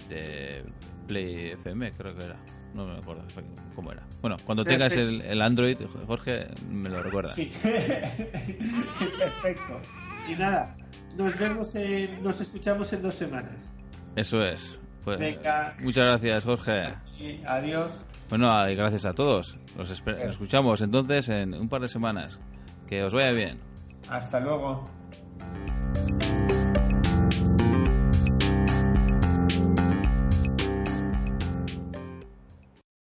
de 0.09 0.65
Play 1.07 1.51
FM, 1.51 1.91
creo 1.91 2.15
que 2.15 2.23
era 2.23 2.37
no 2.73 2.87
me 2.87 2.97
acuerdo 2.97 3.23
cómo 3.75 3.91
era. 3.91 4.03
Bueno, 4.21 4.37
cuando 4.45 4.63
tengas 4.63 4.95
el, 4.95 5.21
el, 5.21 5.41
Android, 5.41 5.77
Jorge, 6.07 6.47
me 6.69 6.89
lo 6.89 7.03
recuerdas. 7.03 7.35
Sí, 7.35 7.51
perfecto. 7.61 9.79
Y 10.27 10.35
nada, 10.35 10.75
nos 11.15 11.37
vemos, 11.37 11.75
en, 11.75 12.23
nos 12.23 12.41
escuchamos 12.41 12.91
en 12.93 13.01
dos 13.01 13.13
semanas. 13.13 13.71
Eso 14.15 14.43
es. 14.43 14.79
Pues, 15.03 15.19
Muchas 15.81 16.05
gracias, 16.05 16.45
Jorge. 16.45 16.95
adiós. 17.45 18.05
Bueno, 18.29 18.69
y 18.69 18.75
gracias 18.75 19.05
a 19.05 19.13
todos. 19.13 19.57
Nos 19.77 19.91
escuchamos 19.91 20.81
entonces 20.81 21.29
en 21.29 21.53
un 21.53 21.69
par 21.69 21.81
de 21.81 21.87
semanas. 21.87 22.39
Que 22.93 23.03
os 23.03 23.11
vaya 23.11 23.31
bien. 23.31 23.59
Hasta 24.07 24.39
luego. 24.39 24.87